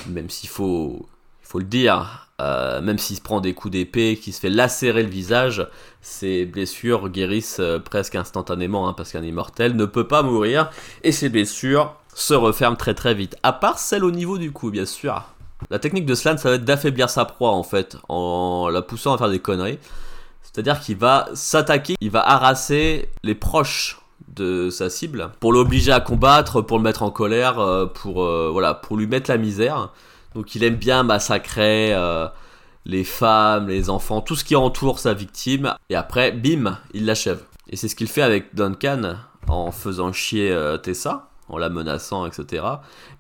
Même 0.07 0.31
s'il 0.31 0.48
faut, 0.48 1.09
faut 1.42 1.59
le 1.59 1.64
dire, 1.64 2.28
euh, 2.40 2.81
même 2.81 2.98
s'il 2.98 3.16
se 3.16 3.22
prend 3.22 3.40
des 3.40 3.54
coups 3.54 3.72
d'épée, 3.72 4.16
qu'il 4.16 4.33
se 4.33 4.40
fait 4.40 4.50
lacérer 4.50 5.02
le 5.02 5.09
visage, 5.09 5.66
ses 6.02 6.44
blessures 6.44 7.09
guérissent 7.09 7.59
euh, 7.59 7.78
presque 7.78 8.14
instantanément 8.14 8.88
hein, 8.88 8.92
parce 8.92 9.12
qu'un 9.12 9.24
immortel 9.24 9.74
ne 9.74 9.85
peut 9.85 10.07
pas 10.07 10.22
mourir 10.22 10.70
et 11.02 11.11
ses 11.11 11.31
blessures 11.31 11.96
se 12.14 12.35
referment 12.35 12.76
très 12.76 12.94
très 12.94 13.14
vite. 13.14 13.37
À 13.42 13.52
part 13.52 13.78
celle 13.78 14.04
au 14.04 14.11
niveau 14.11 14.38
du 14.38 14.52
cou, 14.52 14.70
bien 14.70 14.87
sûr. 14.87 15.24
La 15.70 15.81
technique 15.81 16.07
de 16.07 16.14
Slan, 16.14 16.37
ça 16.37 16.50
va 16.50 16.57
être 16.57 16.64
d'affaiblir 16.64 17.11
sa 17.11 17.24
proie 17.24 17.50
en 17.50 17.64
fait, 17.64 17.96
en 18.09 18.68
la 18.68 18.83
poussant 18.83 19.14
à 19.14 19.18
faire 19.18 19.31
des 19.31 19.40
conneries. 19.40 19.78
C'est-à-dire 20.52 20.80
qu'il 20.80 20.96
va 20.96 21.28
s'attaquer, 21.34 21.94
il 22.00 22.11
va 22.11 22.26
harasser 22.26 23.08
les 23.22 23.34
proches 23.34 24.00
de 24.28 24.70
sa 24.70 24.90
cible 24.90 25.30
pour 25.40 25.52
l'obliger 25.52 25.92
à 25.92 26.00
combattre, 26.00 26.61
pour 26.61 26.78
le 26.78 26.84
mettre 26.84 27.02
en 27.02 27.11
colère, 27.11 27.58
euh, 27.58 27.87
pour 27.87 28.24
euh, 28.24 28.48
voilà, 28.52 28.74
pour 28.74 28.96
lui 28.96 29.06
mettre 29.06 29.30
la 29.30 29.37
misère. 29.37 29.92
Donc 30.34 30.54
il 30.54 30.64
aime 30.64 30.76
bien 30.76 31.02
massacrer 31.02 31.92
euh, 31.92 32.28
les 32.84 33.04
femmes, 33.04 33.68
les 33.68 33.90
enfants, 33.90 34.20
tout 34.20 34.37
ce 34.37 34.44
qui 34.44 34.56
entoure 34.56 34.98
sa 34.98 35.14
victime. 35.14 35.74
Et 35.90 35.96
après, 35.96 36.32
bim, 36.32 36.78
il 36.94 37.06
l'achève. 37.06 37.42
Et 37.70 37.76
c'est 37.76 37.88
ce 37.88 37.96
qu'il 37.96 38.08
fait 38.08 38.22
avec 38.22 38.54
Duncan 38.54 39.16
en 39.48 39.70
faisant 39.70 40.12
chier 40.12 40.54
Tessa, 40.82 41.27
en 41.48 41.58
la 41.58 41.68
menaçant, 41.68 42.26
etc. 42.26 42.64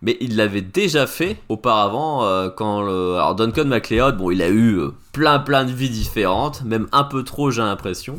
Mais 0.02 0.16
il 0.20 0.36
l'avait 0.36 0.62
déjà 0.62 1.06
fait 1.06 1.40
auparavant 1.48 2.24
euh, 2.24 2.48
quand 2.50 2.82
le... 2.82 3.14
Alors 3.14 3.34
Duncan 3.34 3.64
MacLeod, 3.64 4.16
bon, 4.16 4.30
il 4.30 4.42
a 4.42 4.48
eu 4.48 4.78
euh, 4.78 4.90
plein 5.12 5.38
plein 5.38 5.64
de 5.64 5.72
vies 5.72 5.90
différentes, 5.90 6.62
même 6.64 6.88
un 6.92 7.04
peu 7.04 7.22
trop, 7.22 7.50
j'ai 7.50 7.62
l'impression. 7.62 8.18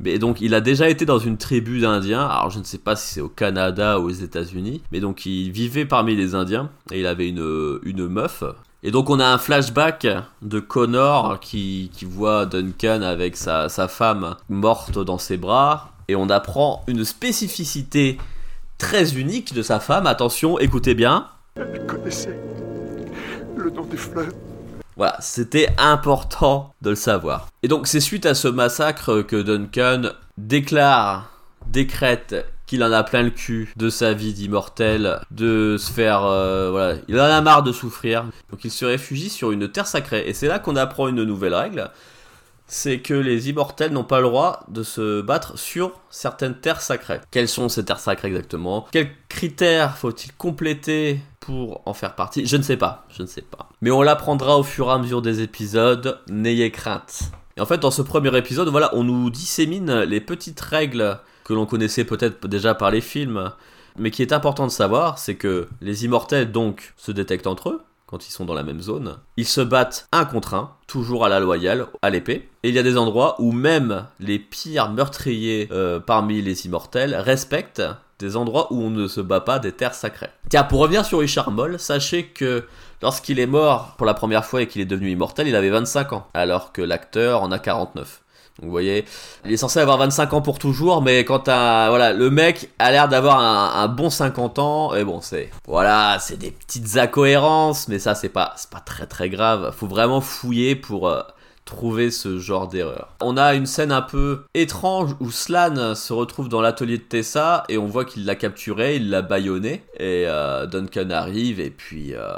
Mais 0.00 0.18
donc 0.18 0.40
il 0.40 0.54
a 0.54 0.60
déjà 0.60 0.88
été 0.88 1.06
dans 1.06 1.18
une 1.18 1.38
tribu 1.38 1.80
d'Indiens, 1.80 2.26
alors 2.26 2.50
je 2.50 2.58
ne 2.58 2.64
sais 2.64 2.78
pas 2.78 2.96
si 2.96 3.14
c'est 3.14 3.20
au 3.20 3.28
Canada 3.28 4.00
ou 4.00 4.06
aux 4.06 4.10
États-Unis, 4.10 4.82
mais 4.90 5.00
donc 5.00 5.24
il 5.24 5.50
vivait 5.52 5.86
parmi 5.86 6.16
les 6.16 6.34
Indiens 6.34 6.68
et 6.90 7.00
il 7.00 7.06
avait 7.06 7.28
une, 7.28 7.78
une 7.84 8.08
meuf. 8.08 8.42
Et 8.82 8.90
donc 8.90 9.08
on 9.08 9.20
a 9.20 9.26
un 9.26 9.38
flashback 9.38 10.06
de 10.42 10.60
Connor 10.60 11.38
qui, 11.40 11.90
qui 11.94 12.04
voit 12.04 12.44
Duncan 12.44 13.02
avec 13.02 13.36
sa, 13.36 13.68
sa 13.68 13.88
femme 13.88 14.36
morte 14.48 14.98
dans 14.98 15.16
ses 15.16 15.36
bras 15.36 15.92
et 16.08 16.16
on 16.16 16.28
apprend 16.28 16.84
une 16.86 17.04
spécificité 17.04 18.18
très 18.78 19.14
unique 19.14 19.54
de 19.54 19.62
sa 19.62 19.80
femme. 19.80 20.06
Attention, 20.06 20.58
écoutez 20.58 20.94
bien. 20.94 21.28
Elle 21.56 21.86
connaissait 21.86 22.38
le 23.56 23.70
nom 23.70 23.84
des 23.84 23.96
fleurs. 23.96 24.32
Voilà, 24.96 25.16
c'était 25.20 25.68
important 25.78 26.72
de 26.82 26.90
le 26.90 26.96
savoir. 26.96 27.48
Et 27.62 27.68
donc 27.68 27.86
c'est 27.86 28.00
suite 28.00 28.26
à 28.26 28.34
ce 28.34 28.48
massacre 28.48 29.22
que 29.22 29.36
Duncan 29.42 30.10
déclare, 30.38 31.30
décrète 31.66 32.46
qu'il 32.66 32.82
en 32.82 32.92
a 32.92 33.02
plein 33.02 33.22
le 33.22 33.30
cul 33.30 33.72
de 33.76 33.90
sa 33.90 34.14
vie 34.14 34.32
d'immortel, 34.32 35.20
de 35.30 35.76
se 35.78 35.92
faire... 35.92 36.24
euh, 36.24 36.70
voilà, 36.70 36.96
il 37.08 37.20
en 37.20 37.24
a 37.24 37.40
marre 37.40 37.62
de 37.62 37.72
souffrir. 37.72 38.24
Donc 38.50 38.64
il 38.64 38.70
se 38.70 38.84
réfugie 38.84 39.30
sur 39.30 39.52
une 39.52 39.68
terre 39.68 39.86
sacrée. 39.86 40.24
Et 40.26 40.32
c'est 40.32 40.48
là 40.48 40.58
qu'on 40.58 40.76
apprend 40.76 41.08
une 41.08 41.24
nouvelle 41.24 41.54
règle. 41.54 41.90
C'est 42.66 43.00
que 43.00 43.14
les 43.14 43.50
immortels 43.50 43.92
n'ont 43.92 44.04
pas 44.04 44.20
le 44.20 44.26
droit 44.26 44.64
de 44.68 44.82
se 44.82 45.20
battre 45.20 45.58
sur 45.58 45.92
certaines 46.10 46.58
terres 46.58 46.80
sacrées. 46.80 47.20
Quelles 47.30 47.48
sont 47.48 47.68
ces 47.68 47.84
terres 47.84 48.00
sacrées 48.00 48.28
exactement? 48.28 48.86
Quels 48.90 49.10
critères 49.28 49.96
faut-il 49.98 50.32
compléter 50.32 51.20
pour 51.40 51.82
en 51.84 51.92
faire 51.92 52.14
partie? 52.14 52.46
Je 52.46 52.56
ne 52.56 52.62
sais 52.62 52.78
pas, 52.78 53.06
je 53.10 53.22
ne 53.22 53.26
sais 53.26 53.42
pas. 53.42 53.68
Mais 53.82 53.90
on 53.90 54.02
l'apprendra 54.02 54.58
au 54.58 54.62
fur 54.62 54.88
et 54.88 54.92
à 54.92 54.98
mesure 54.98 55.20
des 55.20 55.42
épisodes, 55.42 56.18
n'ayez 56.28 56.70
crainte. 56.70 57.30
Et 57.56 57.60
en 57.60 57.66
fait, 57.66 57.78
dans 57.78 57.90
ce 57.90 58.02
premier 58.02 58.36
épisode, 58.36 58.68
voilà, 58.68 58.90
on 58.94 59.04
nous 59.04 59.30
dissémine 59.30 60.00
les 60.00 60.20
petites 60.20 60.60
règles 60.60 61.18
que 61.44 61.52
l'on 61.52 61.66
connaissait 61.66 62.04
peut-être 62.04 62.48
déjà 62.48 62.74
par 62.74 62.90
les 62.90 63.02
films, 63.02 63.52
mais 63.96 64.10
qui 64.10 64.22
est 64.22 64.32
important 64.32 64.66
de 64.66 64.72
savoir, 64.72 65.18
c'est 65.18 65.36
que 65.36 65.68
les 65.80 66.04
immortels 66.04 66.50
donc 66.50 66.94
se 66.96 67.12
détectent 67.12 67.46
entre 67.46 67.68
eux 67.68 67.82
ils 68.18 68.32
sont 68.32 68.44
dans 68.44 68.54
la 68.54 68.62
même 68.62 68.80
zone. 68.80 69.18
Ils 69.36 69.46
se 69.46 69.60
battent 69.60 70.08
un 70.12 70.24
contre 70.24 70.54
un, 70.54 70.72
toujours 70.86 71.24
à 71.24 71.28
la 71.28 71.40
loyale, 71.40 71.86
à 72.02 72.10
l'épée. 72.10 72.48
Et 72.62 72.68
il 72.68 72.74
y 72.74 72.78
a 72.78 72.82
des 72.82 72.96
endroits 72.96 73.36
où 73.38 73.52
même 73.52 74.06
les 74.20 74.38
pires 74.38 74.90
meurtriers 74.90 75.68
euh, 75.72 76.00
parmi 76.00 76.42
les 76.42 76.66
immortels 76.66 77.14
respectent 77.14 77.82
des 78.18 78.36
endroits 78.36 78.72
où 78.72 78.80
on 78.80 78.90
ne 78.90 79.08
se 79.08 79.20
bat 79.20 79.40
pas 79.40 79.58
des 79.58 79.72
terres 79.72 79.94
sacrées. 79.94 80.30
Tiens, 80.48 80.64
pour 80.64 80.80
revenir 80.80 81.04
sur 81.04 81.18
Richard 81.18 81.50
Moll, 81.50 81.78
sachez 81.78 82.26
que 82.26 82.64
lorsqu'il 83.02 83.38
est 83.38 83.46
mort 83.46 83.94
pour 83.96 84.06
la 84.06 84.14
première 84.14 84.44
fois 84.44 84.62
et 84.62 84.68
qu'il 84.68 84.80
est 84.80 84.86
devenu 84.86 85.10
immortel, 85.10 85.48
il 85.48 85.56
avait 85.56 85.70
25 85.70 86.12
ans, 86.12 86.28
alors 86.34 86.72
que 86.72 86.82
l'acteur 86.82 87.42
en 87.42 87.50
a 87.50 87.58
49. 87.58 88.22
Vous 88.62 88.70
voyez, 88.70 89.04
il 89.44 89.52
est 89.52 89.56
censé 89.56 89.80
avoir 89.80 89.98
25 89.98 90.32
ans 90.32 90.40
pour 90.40 90.60
toujours, 90.60 91.02
mais 91.02 91.24
quand 91.24 91.40
t'as, 91.40 91.88
voilà, 91.88 92.12
le 92.12 92.30
mec 92.30 92.70
a 92.78 92.92
l'air 92.92 93.08
d'avoir 93.08 93.40
un, 93.40 93.88
bon 93.88 94.10
50 94.10 94.60
ans, 94.60 94.94
et 94.94 95.02
bon, 95.04 95.20
c'est, 95.20 95.50
voilà, 95.66 96.18
c'est 96.20 96.36
des 96.36 96.52
petites 96.52 96.96
incohérences, 96.96 97.88
mais 97.88 97.98
ça, 97.98 98.14
c'est 98.14 98.28
pas, 98.28 98.52
c'est 98.56 98.70
pas 98.70 98.80
très 98.80 99.06
très 99.06 99.28
grave. 99.28 99.74
Faut 99.76 99.88
vraiment 99.88 100.20
fouiller 100.20 100.76
pour 100.76 101.08
euh, 101.08 101.22
trouver 101.64 102.12
ce 102.12 102.38
genre 102.38 102.68
d'erreur. 102.68 103.08
On 103.20 103.36
a 103.36 103.54
une 103.54 103.66
scène 103.66 103.90
un 103.90 104.02
peu 104.02 104.44
étrange 104.54 105.16
où 105.18 105.32
Slan 105.32 105.96
se 105.96 106.12
retrouve 106.12 106.48
dans 106.48 106.60
l'atelier 106.60 106.98
de 106.98 107.02
Tessa 107.02 107.64
et 107.68 107.78
on 107.78 107.86
voit 107.86 108.04
qu'il 108.04 108.24
l'a 108.24 108.36
capturé, 108.36 108.96
il 108.96 109.10
l'a 109.10 109.22
bâillonné 109.22 109.82
et 109.98 110.24
euh, 110.26 110.66
Duncan 110.66 111.10
arrive 111.10 111.60
et 111.60 111.70
puis 111.70 112.14
euh, 112.14 112.28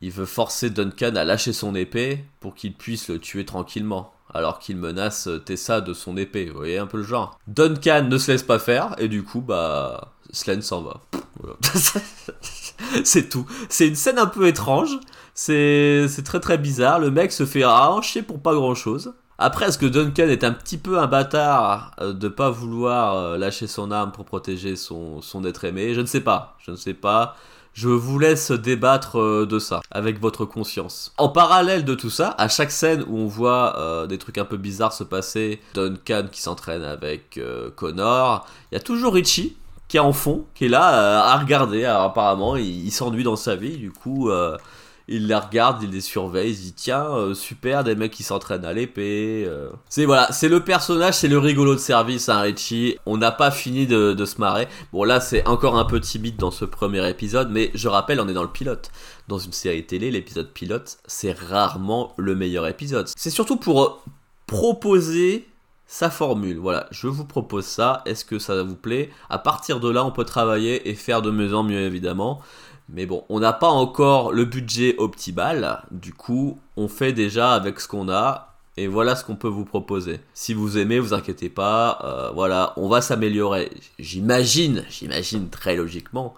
il 0.00 0.10
veut 0.10 0.26
forcer 0.26 0.70
Duncan 0.70 1.16
à 1.16 1.24
lâcher 1.24 1.52
son 1.52 1.74
épée 1.74 2.24
pour 2.40 2.54
qu'il 2.54 2.74
puisse 2.74 3.08
le 3.08 3.18
tuer 3.18 3.44
tranquillement. 3.44 4.12
Alors 4.32 4.58
qu'il 4.58 4.76
menace 4.76 5.28
Tessa 5.44 5.80
de 5.80 5.94
son 5.94 6.16
épée, 6.16 6.50
vous 6.50 6.58
voyez 6.58 6.78
un 6.78 6.86
peu 6.86 6.98
le 6.98 7.02
genre. 7.02 7.38
Duncan 7.46 8.06
ne 8.08 8.18
se 8.18 8.32
laisse 8.32 8.42
pas 8.42 8.58
faire 8.58 8.94
et 8.98 9.08
du 9.08 9.24
coup 9.24 9.40
bah 9.40 10.12
Slan 10.30 10.60
s'en 10.60 10.82
va. 10.82 11.00
C'est 13.04 13.28
tout. 13.28 13.46
C'est 13.68 13.88
une 13.88 13.96
scène 13.96 14.18
un 14.18 14.26
peu 14.26 14.46
étrange. 14.46 14.98
C'est 15.34 16.08
très 16.24 16.40
très 16.40 16.58
bizarre. 16.58 16.98
Le 16.98 17.10
mec 17.10 17.32
se 17.32 17.46
fait 17.46 17.62
arracher 17.62 18.22
pour 18.22 18.40
pas 18.40 18.54
grand 18.54 18.74
chose. 18.74 19.14
Après, 19.40 19.68
est-ce 19.68 19.78
que 19.78 19.86
Duncan 19.86 20.28
est 20.28 20.42
un 20.42 20.52
petit 20.52 20.78
peu 20.78 20.98
un 20.98 21.06
bâtard 21.06 21.92
euh, 22.00 22.12
de 22.12 22.26
pas 22.26 22.50
vouloir 22.50 23.14
euh, 23.14 23.38
lâcher 23.38 23.68
son 23.68 23.92
arme 23.92 24.10
pour 24.10 24.24
protéger 24.24 24.74
son 24.74 25.20
être 25.44 25.64
aimé? 25.64 25.94
Je 25.94 26.00
ne 26.00 26.06
sais 26.06 26.20
pas. 26.20 26.56
Je 26.58 26.72
ne 26.72 26.76
sais 26.76 26.94
pas. 26.94 27.36
Je 27.80 27.88
vous 27.88 28.18
laisse 28.18 28.50
débattre 28.50 29.20
euh, 29.20 29.46
de 29.46 29.60
ça 29.60 29.82
avec 29.92 30.20
votre 30.20 30.44
conscience. 30.44 31.12
En 31.16 31.28
parallèle 31.28 31.84
de 31.84 31.94
tout 31.94 32.10
ça, 32.10 32.34
à 32.36 32.48
chaque 32.48 32.72
scène 32.72 33.04
où 33.06 33.16
on 33.16 33.26
voit 33.28 33.78
euh, 33.78 34.08
des 34.08 34.18
trucs 34.18 34.36
un 34.36 34.44
peu 34.44 34.56
bizarres 34.56 34.92
se 34.92 35.04
passer, 35.04 35.60
Duncan 35.74 36.24
qui 36.28 36.42
s'entraîne 36.42 36.82
avec 36.82 37.38
euh, 37.38 37.70
Connor, 37.70 38.48
il 38.72 38.74
y 38.74 38.78
a 38.78 38.80
toujours 38.80 39.14
Richie 39.14 39.54
qui 39.86 39.96
est 39.96 40.00
en 40.00 40.12
fond, 40.12 40.44
qui 40.56 40.64
est 40.64 40.68
là 40.68 41.22
à 41.22 41.38
regarder. 41.38 41.84
Apparemment, 41.84 42.56
il, 42.56 42.84
il 42.86 42.90
s'ennuie 42.90 43.22
dans 43.22 43.36
sa 43.36 43.54
vie, 43.54 43.76
du 43.76 43.92
coup, 43.92 44.28
il 45.08 45.26
les 45.26 45.34
regarde, 45.34 45.82
il 45.82 45.90
les 45.90 46.00
surveille, 46.00 46.50
il 46.50 46.56
dit 46.56 46.72
tiens, 46.74 47.04
euh, 47.04 47.34
super, 47.34 47.82
des 47.82 47.94
mecs 47.94 48.12
qui 48.12 48.22
s'entraînent 48.22 48.64
à 48.64 48.72
l'épée. 48.72 49.44
euh. 49.46 49.70
C'est 49.88 50.04
voilà, 50.04 50.30
c'est 50.32 50.48
le 50.48 50.60
personnage, 50.60 51.14
c'est 51.14 51.28
le 51.28 51.38
rigolo 51.38 51.74
de 51.74 51.80
service, 51.80 52.28
hein, 52.28 52.40
Richie. 52.40 52.98
On 53.06 53.16
n'a 53.16 53.30
pas 53.30 53.50
fini 53.50 53.86
de, 53.86 54.12
de 54.12 54.24
se 54.24 54.38
marrer. 54.40 54.68
Bon, 54.92 55.04
là, 55.04 55.20
c'est 55.20 55.46
encore 55.48 55.78
un 55.78 55.84
peu 55.84 56.00
timide 56.00 56.36
dans 56.36 56.50
ce 56.50 56.64
premier 56.64 57.08
épisode, 57.08 57.48
mais 57.50 57.70
je 57.74 57.88
rappelle, 57.88 58.20
on 58.20 58.28
est 58.28 58.34
dans 58.34 58.42
le 58.42 58.48
pilote. 58.48 58.90
Dans 59.28 59.38
une 59.38 59.52
série 59.52 59.84
télé, 59.84 60.10
l'épisode 60.10 60.50
pilote, 60.52 60.98
c'est 61.06 61.32
rarement 61.32 62.12
le 62.16 62.34
meilleur 62.34 62.66
épisode. 62.66 63.08
C'est 63.16 63.30
surtout 63.30 63.56
pour 63.56 63.82
euh, 63.82 63.88
proposer 64.46 65.46
sa 65.86 66.10
formule. 66.10 66.58
Voilà, 66.58 66.86
je 66.90 67.06
vous 67.08 67.24
propose 67.24 67.64
ça. 67.64 68.02
Est-ce 68.04 68.24
que 68.24 68.38
ça 68.38 68.62
vous 68.62 68.76
plaît? 68.76 69.10
À 69.30 69.38
partir 69.38 69.80
de 69.80 69.88
là, 69.88 70.04
on 70.04 70.10
peut 70.10 70.24
travailler 70.24 70.88
et 70.90 70.94
faire 70.94 71.22
de 71.22 71.30
mieux 71.30 71.54
en 71.54 71.62
mieux, 71.62 71.80
évidemment. 71.80 72.40
Mais 72.88 73.06
bon, 73.06 73.24
on 73.28 73.40
n'a 73.40 73.52
pas 73.52 73.68
encore 73.68 74.32
le 74.32 74.44
budget 74.44 74.94
optimal. 74.98 75.82
Du 75.90 76.14
coup, 76.14 76.58
on 76.76 76.88
fait 76.88 77.12
déjà 77.12 77.52
avec 77.52 77.80
ce 77.80 77.88
qu'on 77.88 78.08
a. 78.08 78.54
Et 78.76 78.86
voilà 78.86 79.16
ce 79.16 79.24
qu'on 79.24 79.34
peut 79.34 79.48
vous 79.48 79.64
proposer. 79.64 80.20
Si 80.34 80.54
vous 80.54 80.78
aimez, 80.78 81.00
vous 81.00 81.12
inquiétez 81.12 81.48
pas. 81.48 81.98
euh, 82.04 82.30
voilà, 82.32 82.72
on 82.76 82.88
va 82.88 83.00
s'améliorer. 83.00 83.70
J'imagine, 83.98 84.84
j'imagine 84.88 85.50
très 85.50 85.76
logiquement 85.76 86.34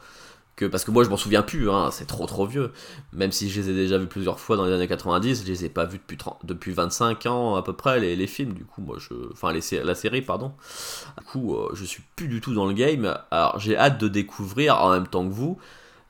que 0.60 0.66
parce 0.66 0.84
que 0.84 0.90
moi 0.90 1.04
je 1.04 1.08
m'en 1.08 1.16
souviens 1.16 1.42
plus, 1.42 1.70
hein, 1.70 1.90
c'est 1.90 2.06
trop 2.06 2.26
trop 2.26 2.46
vieux. 2.46 2.72
Même 3.12 3.32
si 3.32 3.50
je 3.50 3.60
les 3.60 3.70
ai 3.70 3.74
déjà 3.74 3.98
vus 3.98 4.06
plusieurs 4.06 4.38
fois 4.38 4.56
dans 4.56 4.64
les 4.64 4.72
années 4.72 4.88
90, 4.88 5.42
je 5.42 5.50
les 5.50 5.64
ai 5.64 5.68
pas 5.68 5.86
vus 5.86 5.98
depuis 5.98 6.16
30 6.16 6.38
depuis 6.44 6.72
25 6.72 7.26
ans 7.26 7.56
à 7.56 7.62
peu 7.62 7.72
près 7.72 7.98
les, 8.00 8.26
films. 8.26 8.52
Du 8.52 8.64
coup, 8.64 8.82
moi 8.82 8.96
je, 8.98 9.14
enfin 9.32 9.52
les, 9.52 9.62
la 9.82 9.94
série 9.94 10.22
pardon. 10.22 10.52
Du 11.18 11.24
coup, 11.24 11.54
euh, 11.54 11.70
je 11.74 11.84
suis 11.84 12.02
plus 12.16 12.28
du 12.28 12.40
tout 12.40 12.54
dans 12.54 12.66
le 12.66 12.74
game. 12.74 13.18
Alors 13.30 13.58
j'ai 13.58 13.76
hâte 13.76 13.98
de 13.98 14.08
découvrir 14.08 14.80
en 14.82 14.90
même 14.92 15.06
temps 15.06 15.26
que 15.26 15.32
vous 15.32 15.58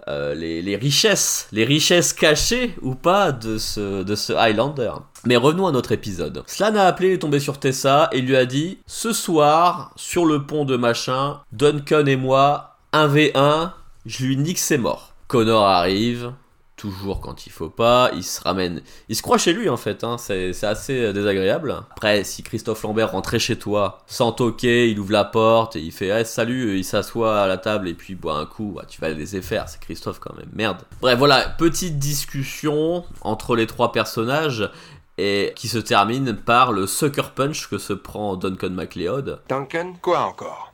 euh, 0.09 0.35
les, 0.35 0.77
richesses, 0.77 1.49
les 1.53 1.65
richesses 1.65 2.13
cachées 2.13 2.75
ou 2.83 2.95
pas 2.95 3.33
de 3.33 3.59
ce, 3.59 4.03
de 4.03 4.15
ce 4.15 4.33
Highlander. 4.33 4.93
Mais 5.25 5.37
revenons 5.37 5.67
à 5.67 5.73
notre 5.73 5.93
épisode. 5.93 6.43
Slan 6.47 6.75
a 6.77 6.85
appelé, 6.85 7.15
est 7.15 7.19
tombé 7.19 7.41
sur 7.41 7.59
Tessa 7.59 8.09
et 8.13 8.21
lui 8.21 8.37
a 8.37 8.47
dit 8.47 8.79
Ce 8.87 9.13
soir, 9.13 9.93
sur 9.97 10.25
le 10.25 10.47
pont 10.47 10.65
de 10.65 10.77
machin, 10.77 11.41
Duncan 11.53 12.07
et 12.07 12.17
moi, 12.17 12.79
1v1, 12.93 13.73
je 14.07 14.25
lui 14.25 14.37
nique 14.37 14.59
ses 14.59 14.79
morts. 14.79 15.13
Connor 15.29 15.65
arrive, 15.65 16.33
toujours 16.81 17.21
quand 17.21 17.47
il 17.47 17.53
faut 17.53 17.69
pas, 17.69 18.11
il 18.14 18.25
se 18.25 18.40
ramène. 18.40 18.81
Il 19.11 19.16
se 19.16 19.21
croit 19.21 19.37
chez 19.37 19.53
lui 19.53 19.69
en 19.69 19.77
fait, 19.77 20.03
hein, 20.03 20.16
c'est 20.19 20.64
assez 20.64 21.05
euh, 21.05 21.12
désagréable. 21.12 21.77
Après, 21.90 22.25
si 22.25 22.43
Christophe 22.43 22.83
Lambert 22.85 23.12
rentrait 23.12 23.38
chez 23.38 23.59
toi 23.59 23.99
sans 24.07 24.33
toquer, 24.33 24.88
il 24.88 24.99
ouvre 24.99 25.12
la 25.12 25.25
porte 25.25 25.77
et 25.77 25.81
il 25.81 25.93
fait 25.93 26.21
Eh, 26.21 26.25
salut, 26.25 26.79
il 26.79 26.85
s'assoit 26.85 27.43
à 27.43 27.47
la 27.47 27.59
table 27.59 27.87
et 27.87 27.95
puis 27.95 28.14
boit 28.14 28.38
un 28.38 28.47
coup, 28.47 28.73
bah, 28.77 28.85
tu 28.88 28.99
vas 28.99 29.11
le 29.11 29.16
laisser 29.16 29.43
faire, 29.43 29.69
c'est 29.69 29.79
Christophe 29.81 30.21
quand 30.21 30.35
même, 30.37 30.49
merde. 30.55 30.79
Bref, 31.03 31.19
voilà, 31.19 31.51
petite 31.51 31.99
discussion 31.99 33.05
entre 33.21 33.57
les 33.57 33.66
trois 33.66 33.93
personnages 33.93 34.71
et 35.19 35.53
qui 35.55 35.69
se 35.69 35.79
termine 35.79 36.35
par 36.35 36.73
le 36.73 36.87
sucker 36.87 37.35
punch 37.35 37.69
que 37.69 37.77
se 37.77 37.93
prend 37.93 38.37
Duncan 38.37 38.71
MacLeod. 38.71 39.43
Duncan, 39.51 39.93
Quoi 40.01 40.21
encore? 40.21 40.73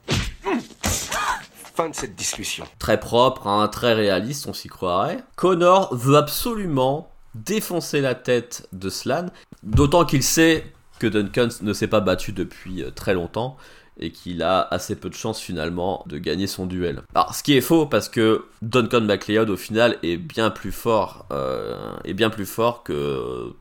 De 1.84 1.94
cette 1.94 2.14
discussion. 2.16 2.64
Très 2.78 2.98
propre, 2.98 3.46
hein, 3.46 3.68
très 3.68 3.92
réaliste, 3.92 4.46
on 4.48 4.52
s'y 4.52 4.68
croirait. 4.68 5.18
Connor 5.36 5.94
veut 5.94 6.16
absolument 6.16 7.10
défoncer 7.34 8.00
la 8.00 8.14
tête 8.14 8.68
de 8.72 8.88
Slan, 8.88 9.26
d'autant 9.62 10.04
qu'il 10.04 10.22
sait 10.22 10.72
que 10.98 11.06
Duncan 11.06 11.48
ne 11.60 11.72
s'est 11.72 11.88
pas 11.88 12.00
battu 12.00 12.32
depuis 12.32 12.82
euh, 12.82 12.90
très 12.90 13.14
longtemps 13.14 13.56
et 13.98 14.10
qu'il 14.10 14.42
a 14.42 14.66
assez 14.70 14.96
peu 14.96 15.08
de 15.08 15.14
chances 15.14 15.40
finalement 15.40 16.04
de 16.06 16.18
gagner 16.18 16.46
son 16.46 16.66
duel. 16.66 17.02
Alors 17.14 17.34
ce 17.34 17.42
qui 17.42 17.56
est 17.56 17.62
faux 17.62 17.86
parce 17.86 18.08
que 18.08 18.46
Duncan 18.62 19.00
MacLeod 19.02 19.48
au 19.48 19.56
final 19.56 19.96
est 20.02 20.16
bien 20.16 20.50
plus 20.50 20.72
fort, 20.72 21.26
euh, 21.32 21.94
est 22.04 22.14
bien 22.14 22.30
plus 22.30 22.46
fort 22.46 22.82
que 22.82 23.52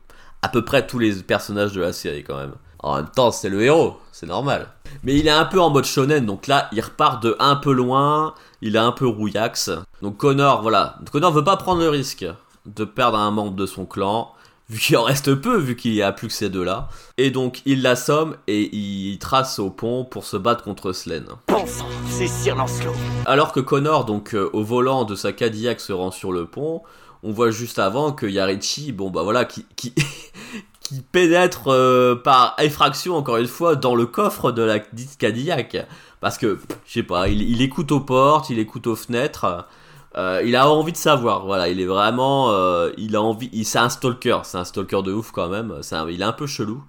à 0.42 0.48
peu 0.48 0.64
près 0.64 0.86
tous 0.86 0.98
les 0.98 1.14
personnages 1.22 1.72
de 1.72 1.80
la 1.80 1.92
série 1.92 2.22
quand 2.22 2.36
même. 2.36 2.54
En 2.80 2.96
même 2.96 3.08
temps, 3.08 3.30
c'est 3.30 3.48
le 3.48 3.62
héros, 3.62 3.96
c'est 4.12 4.26
normal. 4.26 4.68
Mais 5.02 5.16
il 5.16 5.26
est 5.26 5.30
un 5.30 5.44
peu 5.44 5.60
en 5.60 5.70
mode 5.70 5.84
shonen, 5.84 6.26
donc 6.26 6.46
là, 6.46 6.68
il 6.72 6.80
repart 6.80 7.22
de 7.22 7.36
un 7.38 7.56
peu 7.56 7.72
loin, 7.72 8.34
il 8.62 8.76
est 8.76 8.80
un 8.80 8.92
peu 8.92 9.06
rouillax. 9.06 9.70
Donc 10.02 10.16
Connor, 10.16 10.62
voilà, 10.62 10.98
Connor 11.10 11.32
veut 11.32 11.44
pas 11.44 11.56
prendre 11.56 11.80
le 11.80 11.88
risque 11.88 12.26
de 12.66 12.84
perdre 12.84 13.18
un 13.18 13.30
membre 13.30 13.54
de 13.54 13.66
son 13.66 13.86
clan, 13.86 14.32
vu 14.68 14.80
qu'il 14.80 14.96
en 14.96 15.04
reste 15.04 15.34
peu, 15.34 15.56
vu 15.56 15.76
qu'il 15.76 15.92
n'y 15.92 16.02
a 16.02 16.12
plus 16.12 16.28
que 16.28 16.34
ces 16.34 16.50
deux-là. 16.50 16.88
Et 17.18 17.30
donc, 17.30 17.62
il 17.66 17.82
l'assomme 17.82 18.36
et 18.48 18.74
il 18.74 19.18
trace 19.18 19.58
au 19.58 19.70
pont 19.70 20.04
pour 20.04 20.24
se 20.24 20.36
battre 20.36 20.64
contre 20.64 20.92
Slen. 20.92 21.24
Bon 21.48 21.66
sang, 21.66 21.86
c'est 22.08 22.26
Sir 22.26 22.56
Lancelot. 22.56 22.92
Alors 23.26 23.52
que 23.52 23.60
Connor, 23.60 24.04
donc 24.04 24.34
euh, 24.34 24.50
au 24.52 24.64
volant 24.64 25.04
de 25.04 25.14
sa 25.14 25.32
Cadillac, 25.32 25.80
se 25.80 25.92
rend 25.92 26.10
sur 26.10 26.32
le 26.32 26.46
pont, 26.46 26.82
on 27.26 27.32
voit 27.32 27.50
juste 27.50 27.80
avant 27.80 28.12
qu'il 28.12 28.30
y 28.30 28.38
a 28.38 28.44
Richie, 28.44 28.92
bon 28.92 29.10
bah 29.10 29.24
voilà, 29.24 29.44
qui, 29.44 29.66
qui, 29.76 29.92
pénètre 31.10 31.64
euh, 31.66 32.14
par 32.14 32.54
effraction, 32.58 33.16
encore 33.16 33.38
une 33.38 33.48
fois, 33.48 33.74
dans 33.74 33.96
le 33.96 34.06
coffre 34.06 34.52
de 34.52 34.62
la 34.62 34.78
dite 34.78 35.18
Cadillac. 35.18 35.76
Parce 36.20 36.38
que, 36.38 36.60
je 36.86 36.92
sais 36.92 37.02
pas, 37.02 37.26
il, 37.26 37.60
écoute 37.60 37.90
aux 37.90 38.00
portes, 38.00 38.48
il 38.48 38.60
écoute 38.60 38.86
aux 38.86 38.94
fenêtres. 38.94 39.66
euh, 40.16 40.40
il 40.44 40.54
a 40.54 40.70
envie 40.70 40.92
de 40.92 40.96
savoir, 40.96 41.44
voilà, 41.44 41.68
il 41.68 41.80
est 41.80 41.86
vraiment, 41.86 42.52
euh, 42.52 42.92
il 42.96 43.16
a 43.16 43.22
envie, 43.22 43.64
c'est 43.64 43.78
un 43.78 43.88
stalker, 43.88 44.38
c'est 44.44 44.58
un 44.58 44.64
stalker 44.64 45.02
de 45.02 45.12
ouf 45.12 45.32
quand 45.32 45.48
même, 45.48 45.74
il 46.08 46.20
est 46.20 46.24
un 46.24 46.32
peu 46.32 46.46
chelou, 46.46 46.84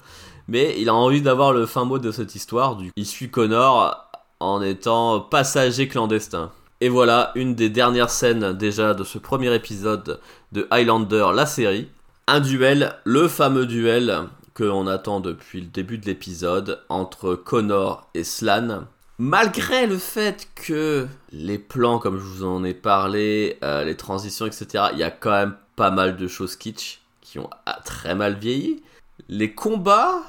mais 0.47 0.76
il 0.80 0.88
a 0.88 0.93
envie 0.93 1.23
d'avoir 1.23 1.52
le 1.52 1.65
fin 1.65 1.84
mot 1.84 1.97
de 1.97 2.12
cette 2.12 2.36
histoire, 2.36 2.76
du, 2.76 2.91
il 2.95 3.08
suit 3.08 3.32
Connor 3.32 4.08
en 4.39 4.62
étant 4.62 5.19
passager 5.19 5.88
clandestin. 5.88 6.52
Et 6.80 6.90
voilà, 6.90 7.32
une 7.34 7.56
des 7.56 7.70
dernières 7.70 8.12
scènes 8.12 8.54
déjà 8.54 8.94
de 8.94 9.04
ce 9.04 9.18
premier 9.18 9.54
épisode 9.56 10.20
de 10.52 10.68
Highlander, 10.70 11.30
la 11.34 11.48
série. 11.48 11.90
Un 12.28 12.40
duel, 12.40 12.94
le 13.04 13.28
fameux 13.28 13.66
duel 13.66 14.28
que 14.54 14.63
l'on 14.63 14.86
attend 14.86 15.20
depuis 15.20 15.62
le 15.62 15.68
début 15.68 15.98
de 15.98 16.06
l'épisode 16.06 16.84
entre 16.90 17.34
Connor 17.34 18.10
et 18.13 18.24
Slan. 18.24 18.86
Malgré 19.18 19.88
le 19.88 19.98
fait 19.98 20.48
que 20.54 21.08
les 21.32 21.58
plans, 21.58 21.98
comme 21.98 22.20
je 22.20 22.24
vous 22.24 22.44
en 22.44 22.63
ai 22.63 22.76
parlé, 22.76 23.58
euh, 23.63 23.84
les 23.84 23.98
transitions, 23.98 24.46
etc., 24.46 24.86
il 24.94 25.00
y 25.00 25.04
a 25.04 25.10
quand 25.10 25.32
même 25.32 25.56
pas 25.76 25.90
mal 25.90 26.16
de 26.16 26.28
choses 26.28 26.56
kitsch 26.56 27.02
qui 27.22 27.40
ont 27.40 27.50
ah, 27.66 27.80
très 27.84 28.13
mal 28.13 28.36
vieilli. 28.36 28.84
Les 29.30 29.56
combats 29.56 30.22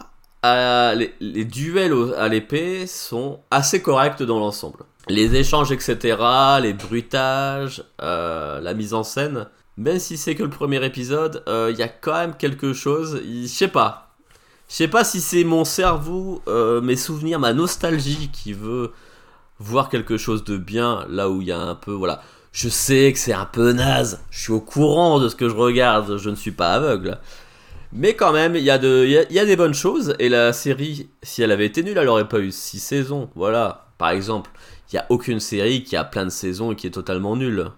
les, 0.45 1.45
duels 1.45 2.15
à 2.17 2.29
l'épée 2.29 2.87
sont 2.87 3.41
assez 3.51 3.83
corrects 3.83 4.23
dans 4.23 4.39
l'ensemble. 4.39 4.85
Les 5.09 5.35
échanges, 5.37 5.73
etc., 5.73 6.17
les 6.61 6.75
bruitages, 6.75 7.83
euh, 8.03 8.61
la 8.61 8.75
mise 8.75 8.95
en 8.95 9.03
scène, 9.03 9.47
même 9.79 9.99
si 9.99 10.17
c'est 10.17 10.35
que 10.35 10.43
le 10.43 10.51
premier 10.51 10.85
épisode, 10.85 11.43
euh, 11.49 11.71
il 11.73 11.79
y 11.79 11.83
a 11.83 11.89
quand 11.89 12.15
même 12.15 12.35
quelque 12.37 12.73
chose, 12.73 13.23
je 13.25 13.47
sais 13.47 13.69
pas. 13.69 14.17
Je 14.69 14.75
sais 14.75 14.89
pas 14.89 15.05
si 15.05 15.21
c'est 15.21 15.45
mon 15.45 15.65
cerveau, 15.65 16.43
euh, 16.47 16.83
mes 16.83 16.97
souvenirs, 16.97 17.39
ma 17.39 17.55
nostalgie 17.55 18.29
qui 18.33 18.53
veut 18.53 18.93
voir 19.59 19.89
quelque 19.89 20.19
chose 20.19 20.45
de 20.45 20.57
bien 20.59 21.07
là 21.09 21.31
où 21.31 21.41
il 21.41 21.49
y 21.49 21.53
a 21.53 21.59
un 21.59 21.75
peu, 21.75 21.93
voilà. 21.93 22.21
Je 22.53 22.69
sais 22.69 23.13
que 23.13 23.19
c'est 23.19 23.33
un 23.33 23.47
peu 23.47 23.73
naze, 23.73 24.21
je 24.31 24.41
suis 24.41 24.53
au 24.53 24.61
courant 24.61 25.21
de 25.21 25.29
ce 25.29 25.37
que 25.37 25.49
je 25.49 25.55
regarde, 25.55 26.19
je 26.19 26.29
ne 26.29 26.35
suis 26.35 26.51
pas 26.51 26.73
aveugle. 26.73 27.19
Mais 27.93 28.15
quand 28.15 28.33
même, 28.33 28.55
il 28.55 28.63
y, 28.63 28.71
a 28.71 28.79
des 28.79 29.57
bonnes 29.57 29.75
choses. 29.75 30.15
Et 30.19 30.29
la 30.29 30.53
série, 30.53 31.09
si 31.23 31.43
elle 31.43 31.53
avait 31.53 31.67
été 31.67 31.83
nulle, 31.83 31.99
elle 31.99 32.09
aurait 32.09 32.29
pas 32.29 32.41
eu 32.41 32.53
6 32.53 32.79
saisons. 32.81 33.31
Voilà. 33.35 33.87
Par 33.97 34.11
exemple, 34.11 34.51
il 34.93 34.97
n'y 34.97 34.99
a 35.01 35.07
aucune 35.09 35.41
série 35.41 35.85
qui 35.85 35.97
a 35.97 36.05
plein 36.05 36.25
de 36.25 36.31
saisons 36.31 36.73
et 36.73 36.77
qui 36.77 36.87
est 36.87 36.91
totalement 36.91 37.37
nulle. 37.37 37.71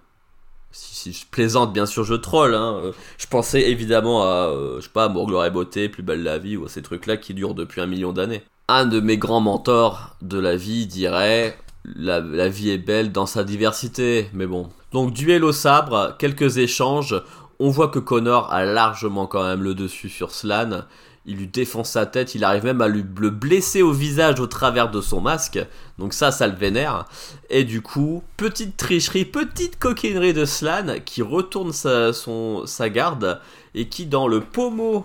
Si, 0.73 0.95
si 0.95 1.13
je 1.13 1.27
plaisante, 1.31 1.73
bien 1.73 1.87
sûr, 1.87 2.05
je 2.05 2.15
troll. 2.15 2.55
hein. 2.55 2.81
Euh, 2.85 2.93
Je 3.19 3.27
pensais 3.27 3.71
évidemment 3.71 4.23
à, 4.23 4.49
euh, 4.49 4.77
je 4.77 4.85
sais 4.85 4.91
pas, 4.93 5.05
Amour, 5.05 5.45
et 5.45 5.51
Beauté, 5.51 5.89
Plus 5.89 6.03
belle 6.03 6.23
la 6.23 6.39
vie, 6.39 6.57
ou 6.57 6.67
à 6.67 6.69
ces 6.69 6.83
trucs-là 6.83 7.17
qui 7.17 7.35
durent 7.35 7.55
depuis 7.55 7.81
un 7.81 7.87
million 7.87 8.13
d'années. 8.13 8.43
Un 8.69 8.87
de 8.87 9.01
mes 9.01 9.17
grands 9.17 9.41
mentors 9.41 10.17
de 10.23 10.39
la 10.39 10.57
vie 10.57 10.87
dirait 10.87 11.57
la 11.85 12.49
vie 12.49 12.71
est 12.71 12.79
belle 12.79 13.11
dans 13.11 13.27
sa 13.27 13.43
diversité, 13.43 14.29
mais 14.33 14.47
bon. 14.47 14.69
Donc, 14.93 15.13
duel 15.13 15.45
au 15.45 15.53
sabre, 15.53 16.17
quelques 16.19 16.59
échanges. 16.59 17.21
On 17.63 17.69
voit 17.69 17.89
que 17.89 17.99
Connor 17.99 18.51
a 18.51 18.65
largement 18.65 19.27
quand 19.27 19.45
même 19.45 19.63
le 19.63 19.75
dessus 19.75 20.09
sur 20.09 20.31
Slan. 20.31 20.85
Il 21.27 21.37
lui 21.37 21.47
défonce 21.47 21.91
sa 21.91 22.07
tête, 22.07 22.35
il 22.35 22.43
arrive 22.43 22.65
même 22.65 22.81
à 22.81 22.89
lui 22.89 23.05
le 23.19 23.29
blesser 23.29 23.83
au 23.83 23.93
visage 23.93 24.41
au 24.41 24.47
travers 24.47 24.91
de 24.91 25.03
son 25.03 25.21
masque. 25.21 25.61
Donc 25.99 26.15
ça, 26.15 26.33
ça 26.33 26.47
le 26.47 26.57
vénère. 26.57 27.05
Et 27.51 27.65
du 27.65 27.83
coup, 27.83 28.25
petite 28.39 28.79
tricherie, 28.79 29.27
petite 29.27 29.79
coquinerie 29.79 30.33
de 30.33 30.47
Slan 30.47 31.01
qui 31.05 31.21
retourne 31.21 31.73
sa, 31.75 32.89
garde 32.89 33.43
et 33.75 33.89
qui, 33.89 34.07
dans 34.07 34.27
le 34.27 34.41
pommeau 34.41 35.05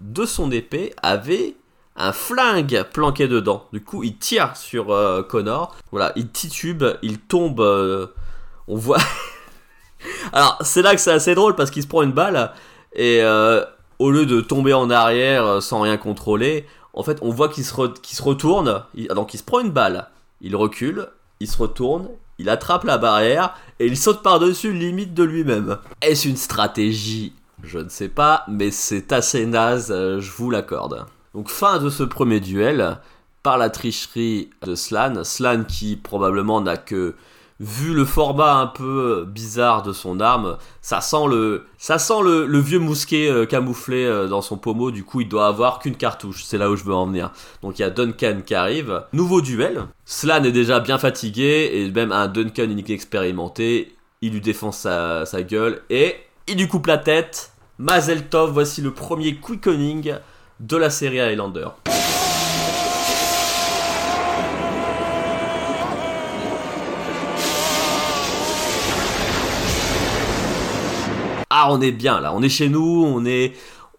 de 0.00 0.24
son 0.24 0.50
épée, 0.50 0.94
avait 1.02 1.54
un 1.96 2.14
flingue 2.14 2.82
planqué 2.94 3.28
dedans. 3.28 3.66
Du 3.74 3.84
coup, 3.84 4.02
il 4.04 4.16
tire 4.16 4.56
sur 4.56 4.90
euh, 4.90 5.22
Connor. 5.22 5.76
Voilà, 5.90 6.12
il 6.16 6.30
titube, 6.30 6.82
il 7.02 7.18
tombe. 7.18 7.60
euh, 7.60 8.06
on 8.68 8.76
voit. 8.76 9.00
Alors, 10.32 10.58
c'est 10.62 10.82
là 10.82 10.94
que 10.94 11.00
c'est 11.00 11.12
assez 11.12 11.34
drôle 11.34 11.54
parce 11.54 11.70
qu'il 11.70 11.82
se 11.82 11.88
prend 11.88 12.02
une 12.02 12.12
balle 12.12 12.52
et 12.94 13.20
euh, 13.22 13.64
au 13.98 14.10
lieu 14.10 14.26
de 14.26 14.40
tomber 14.40 14.72
en 14.72 14.90
arrière 14.90 15.44
euh, 15.44 15.60
sans 15.60 15.80
rien 15.80 15.96
contrôler, 15.96 16.66
en 16.92 17.02
fait, 17.02 17.18
on 17.22 17.30
voit 17.30 17.48
qu'il 17.48 17.64
se, 17.64 17.74
se 18.02 18.22
retourne. 18.22 18.82
Il- 18.94 19.08
donc, 19.08 19.34
il 19.34 19.38
se 19.38 19.42
prend 19.44 19.60
une 19.60 19.70
balle, 19.70 20.08
il 20.40 20.56
recule, 20.56 21.08
il 21.40 21.48
se 21.48 21.56
retourne, 21.58 22.08
il 22.38 22.48
attrape 22.48 22.84
la 22.84 22.98
barrière 22.98 23.54
et 23.78 23.86
il 23.86 23.96
saute 23.96 24.22
par-dessus 24.22 24.72
limite 24.72 25.14
de 25.14 25.22
lui-même. 25.24 25.78
Est-ce 26.02 26.28
une 26.28 26.36
stratégie? 26.36 27.32
Je 27.62 27.78
ne 27.78 27.88
sais 27.90 28.08
pas, 28.08 28.44
mais 28.48 28.70
c'est 28.70 29.12
assez 29.12 29.44
naze, 29.44 29.90
euh, 29.90 30.20
je 30.20 30.30
vous 30.32 30.50
l'accorde. 30.50 31.04
Donc, 31.34 31.48
fin 31.50 31.78
de 31.78 31.90
ce 31.90 32.02
premier 32.02 32.40
duel 32.40 32.98
par 33.42 33.58
la 33.58 33.70
tricherie 33.70 34.50
de 34.62 34.74
Slan. 34.74 35.24
Slan 35.24 35.64
qui 35.64 35.96
probablement 35.96 36.60
n'a 36.60 36.76
que 36.76 37.14
vu 37.60 37.92
le 37.92 38.06
format 38.06 38.54
un 38.54 38.66
peu 38.66 39.26
bizarre 39.28 39.82
de 39.82 39.92
son 39.92 40.18
arme, 40.18 40.56
ça 40.80 41.00
sent 41.00 41.26
le, 41.28 42.58
vieux 42.58 42.78
mousquet 42.78 43.30
euh, 43.30 43.44
camouflé 43.44 44.04
euh, 44.04 44.26
dans 44.26 44.40
son 44.40 44.56
pommeau. 44.56 44.90
Du 44.90 45.04
coup, 45.04 45.20
il 45.20 45.28
doit 45.28 45.46
avoir 45.46 45.78
qu'une 45.78 45.94
cartouche. 45.94 46.42
C'est 46.44 46.58
là 46.58 46.70
où 46.70 46.76
je 46.76 46.84
veux 46.84 46.94
en 46.94 47.06
venir. 47.06 47.30
Donc 47.62 47.78
il 47.78 47.82
y 47.82 47.84
a 47.84 47.90
Duncan 47.90 48.40
qui 48.44 48.54
arrive. 48.54 49.04
Nouveau 49.12 49.42
duel. 49.42 49.82
Slan 50.06 50.42
est 50.44 50.52
déjà 50.52 50.80
bien 50.80 50.98
fatigué 50.98 51.70
et 51.74 51.90
même 51.90 52.12
un 52.12 52.26
Duncan 52.26 52.64
inexpérimenté, 52.64 53.94
il 54.22 54.32
lui 54.32 54.40
défonce 54.40 54.78
sa, 54.78 55.26
sa 55.26 55.42
gueule 55.42 55.82
et 55.90 56.16
il 56.48 56.58
lui 56.58 56.66
coupe 56.66 56.86
la 56.86 56.98
tête. 56.98 57.52
Mazel 57.78 58.28
Tov, 58.28 58.52
voici 58.52 58.82
le 58.82 58.92
premier 58.92 59.36
quickening 59.36 60.14
de 60.60 60.76
la 60.76 60.90
série 60.90 61.20
Highlander. 61.20 61.68
Ah, 71.62 71.68
on 71.70 71.82
est 71.82 71.92
bien 71.92 72.20
là, 72.20 72.32
on 72.34 72.40
est 72.40 72.48
chez 72.48 72.70
nous, 72.70 73.04
on 73.06 73.22
est, 73.26 73.52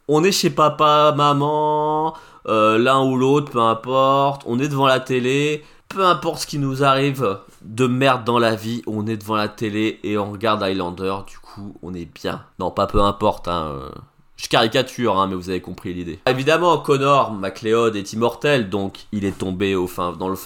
on 0.08 0.24
est 0.24 0.32
chez 0.32 0.50
papa, 0.50 1.14
maman, 1.16 2.16
euh, 2.48 2.80
l'un 2.80 3.04
ou 3.04 3.16
l'autre, 3.16 3.52
peu 3.52 3.60
importe, 3.60 4.42
on 4.48 4.60
est 4.60 4.68
devant 4.68 4.88
la 4.88 5.00
télé, 5.00 5.64
peu 5.88 6.04
importe 6.04 6.40
ce 6.40 6.48
qui 6.48 6.58
nous 6.58 6.84
arrive 6.84 7.38
de 7.62 7.86
merde 7.86 8.24
dans 8.24 8.40
la 8.40 8.56
vie, 8.56 8.82
on 8.88 9.06
est 9.06 9.16
devant 9.16 9.36
la 9.36 9.48
télé 9.48 10.00
et 10.04 10.18
on 10.18 10.32
regarde 10.32 10.64
Highlander, 10.64 11.18
du 11.28 11.38
coup 11.38 11.76
on 11.84 11.94
est 11.94 12.10
bien. 12.12 12.44
Non, 12.58 12.72
pas 12.72 12.88
peu 12.88 13.00
importe, 13.00 13.48
hein. 13.48 13.68
euh, 13.74 13.90
Je 14.38 14.50
caricature, 14.50 15.20
hein, 15.20 15.28
mais 15.28 15.36
vous 15.36 15.52
avez 15.52 15.62
compris 15.62 15.94
l'idée. 15.94 16.18
Évidemment, 16.26 16.80
Connor 16.80 17.32
MacLeod 17.34 17.96
est 17.96 18.12
immortel, 18.14 18.72
donc 18.72 19.02
il 19.12 19.24
est 19.24 19.38
tombé 19.38 19.76
au 19.76 19.86
fin, 19.86 20.14
dans 20.14 20.30
le, 20.30 20.38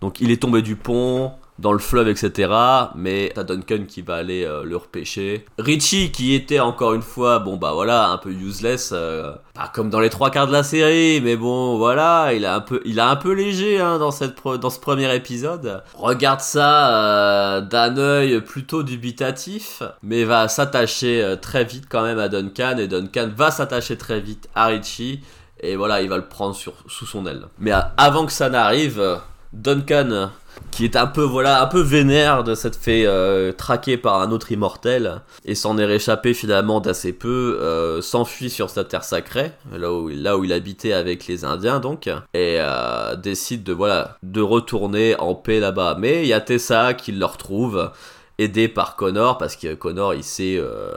donc 0.00 0.20
il 0.20 0.32
est 0.32 0.42
tombé 0.42 0.62
du 0.62 0.74
pont, 0.74 1.30
dans 1.58 1.72
le 1.72 1.78
fleuve, 1.78 2.08
etc. 2.08 2.52
Mais 2.94 3.32
t'as 3.34 3.44
Duncan 3.44 3.84
qui 3.86 4.02
va 4.02 4.16
aller 4.16 4.44
euh, 4.44 4.64
le 4.64 4.76
repêcher. 4.76 5.44
Richie 5.58 6.10
qui 6.10 6.34
était 6.34 6.60
encore 6.60 6.94
une 6.94 7.02
fois, 7.02 7.38
bon 7.38 7.56
bah 7.56 7.72
voilà, 7.74 8.08
un 8.08 8.18
peu 8.18 8.30
useless, 8.30 8.90
euh, 8.92 9.32
pas 9.54 9.70
comme 9.72 9.90
dans 9.90 10.00
les 10.00 10.10
trois 10.10 10.30
quarts 10.30 10.46
de 10.46 10.52
la 10.52 10.62
série, 10.62 11.20
mais 11.20 11.36
bon 11.36 11.78
voilà, 11.78 12.32
il 12.34 12.44
a 12.44 12.56
un 12.56 12.60
peu, 12.60 12.80
il 12.84 12.98
un 12.98 13.16
peu 13.16 13.32
léger 13.32 13.80
hein, 13.80 13.98
dans 13.98 14.10
cette, 14.10 14.36
dans 14.44 14.70
ce 14.70 14.80
premier 14.80 15.14
épisode. 15.14 15.82
Regarde 15.94 16.40
ça 16.40 16.88
euh, 16.88 17.60
d'un 17.60 17.96
œil 17.98 18.40
plutôt 18.40 18.82
dubitatif, 18.82 19.82
mais 20.02 20.24
va 20.24 20.48
s'attacher 20.48 21.36
très 21.40 21.64
vite 21.64 21.84
quand 21.88 22.02
même 22.02 22.18
à 22.18 22.28
Duncan 22.28 22.78
et 22.78 22.88
Duncan 22.88 23.30
va 23.36 23.50
s'attacher 23.50 23.96
très 23.96 24.20
vite 24.20 24.48
à 24.54 24.66
Richie. 24.66 25.20
Et 25.60 25.76
voilà, 25.76 26.02
il 26.02 26.08
va 26.10 26.16
le 26.16 26.26
prendre 26.26 26.54
sur, 26.54 26.74
sous 26.88 27.06
son 27.06 27.26
aile. 27.26 27.46
Mais 27.58 27.72
avant 27.96 28.26
que 28.26 28.32
ça 28.32 28.50
n'arrive, 28.50 29.18
Duncan, 29.54 30.30
qui 30.70 30.84
est 30.84 30.96
un 30.96 31.06
peu 31.06 31.22
voilà 31.22 31.62
un 31.62 31.66
peu 31.66 31.80
vénère 31.80 32.44
de 32.44 32.54
s'être 32.54 32.78
fait 32.78 33.06
euh, 33.06 33.52
traquer 33.52 33.96
par 33.96 34.20
un 34.20 34.30
autre 34.32 34.50
immortel 34.52 35.22
et 35.44 35.54
s'en 35.54 35.78
est 35.78 35.84
réchappé 35.84 36.34
finalement 36.34 36.80
d'assez 36.80 37.12
peu, 37.12 37.58
euh, 37.60 38.02
s'enfuit 38.02 38.50
sur 38.50 38.68
sa 38.68 38.84
terre 38.84 39.04
sacrée, 39.04 39.52
là 39.72 39.92
où, 39.92 40.08
là 40.08 40.36
où 40.36 40.44
il 40.44 40.52
habitait 40.52 40.92
avec 40.92 41.26
les 41.26 41.44
Indiens 41.44 41.80
donc, 41.80 42.08
et 42.08 42.58
euh, 42.58 43.16
décide 43.16 43.62
de 43.62 43.72
voilà 43.72 44.18
de 44.22 44.40
retourner 44.40 45.16
en 45.18 45.34
paix 45.34 45.60
là-bas. 45.60 45.96
Mais 45.98 46.22
il 46.22 46.28
y 46.28 46.32
a 46.32 46.40
Tessa 46.40 46.92
qui 46.92 47.12
le 47.12 47.24
retrouve, 47.24 47.90
aidé 48.38 48.68
par 48.68 48.96
Connor 48.96 49.38
parce 49.38 49.56
que 49.56 49.74
Connor 49.74 50.14
il 50.14 50.24
sait 50.24 50.56
euh, 50.58 50.92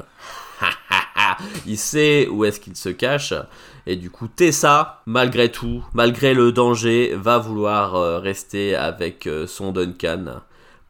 il 1.68 1.78
sait 1.78 2.28
où 2.28 2.46
est-ce 2.46 2.60
qu'il 2.60 2.76
se 2.76 2.90
cache. 2.90 3.34
Et 3.90 3.96
du 3.96 4.10
coup, 4.10 4.28
Tessa, 4.28 5.02
malgré 5.06 5.50
tout, 5.50 5.82
malgré 5.94 6.34
le 6.34 6.52
danger, 6.52 7.16
va 7.16 7.38
vouloir 7.38 7.96
euh, 7.96 8.20
rester 8.20 8.76
avec 8.76 9.28
euh, 9.28 9.48
son 9.48 9.72
Duncan 9.72 10.42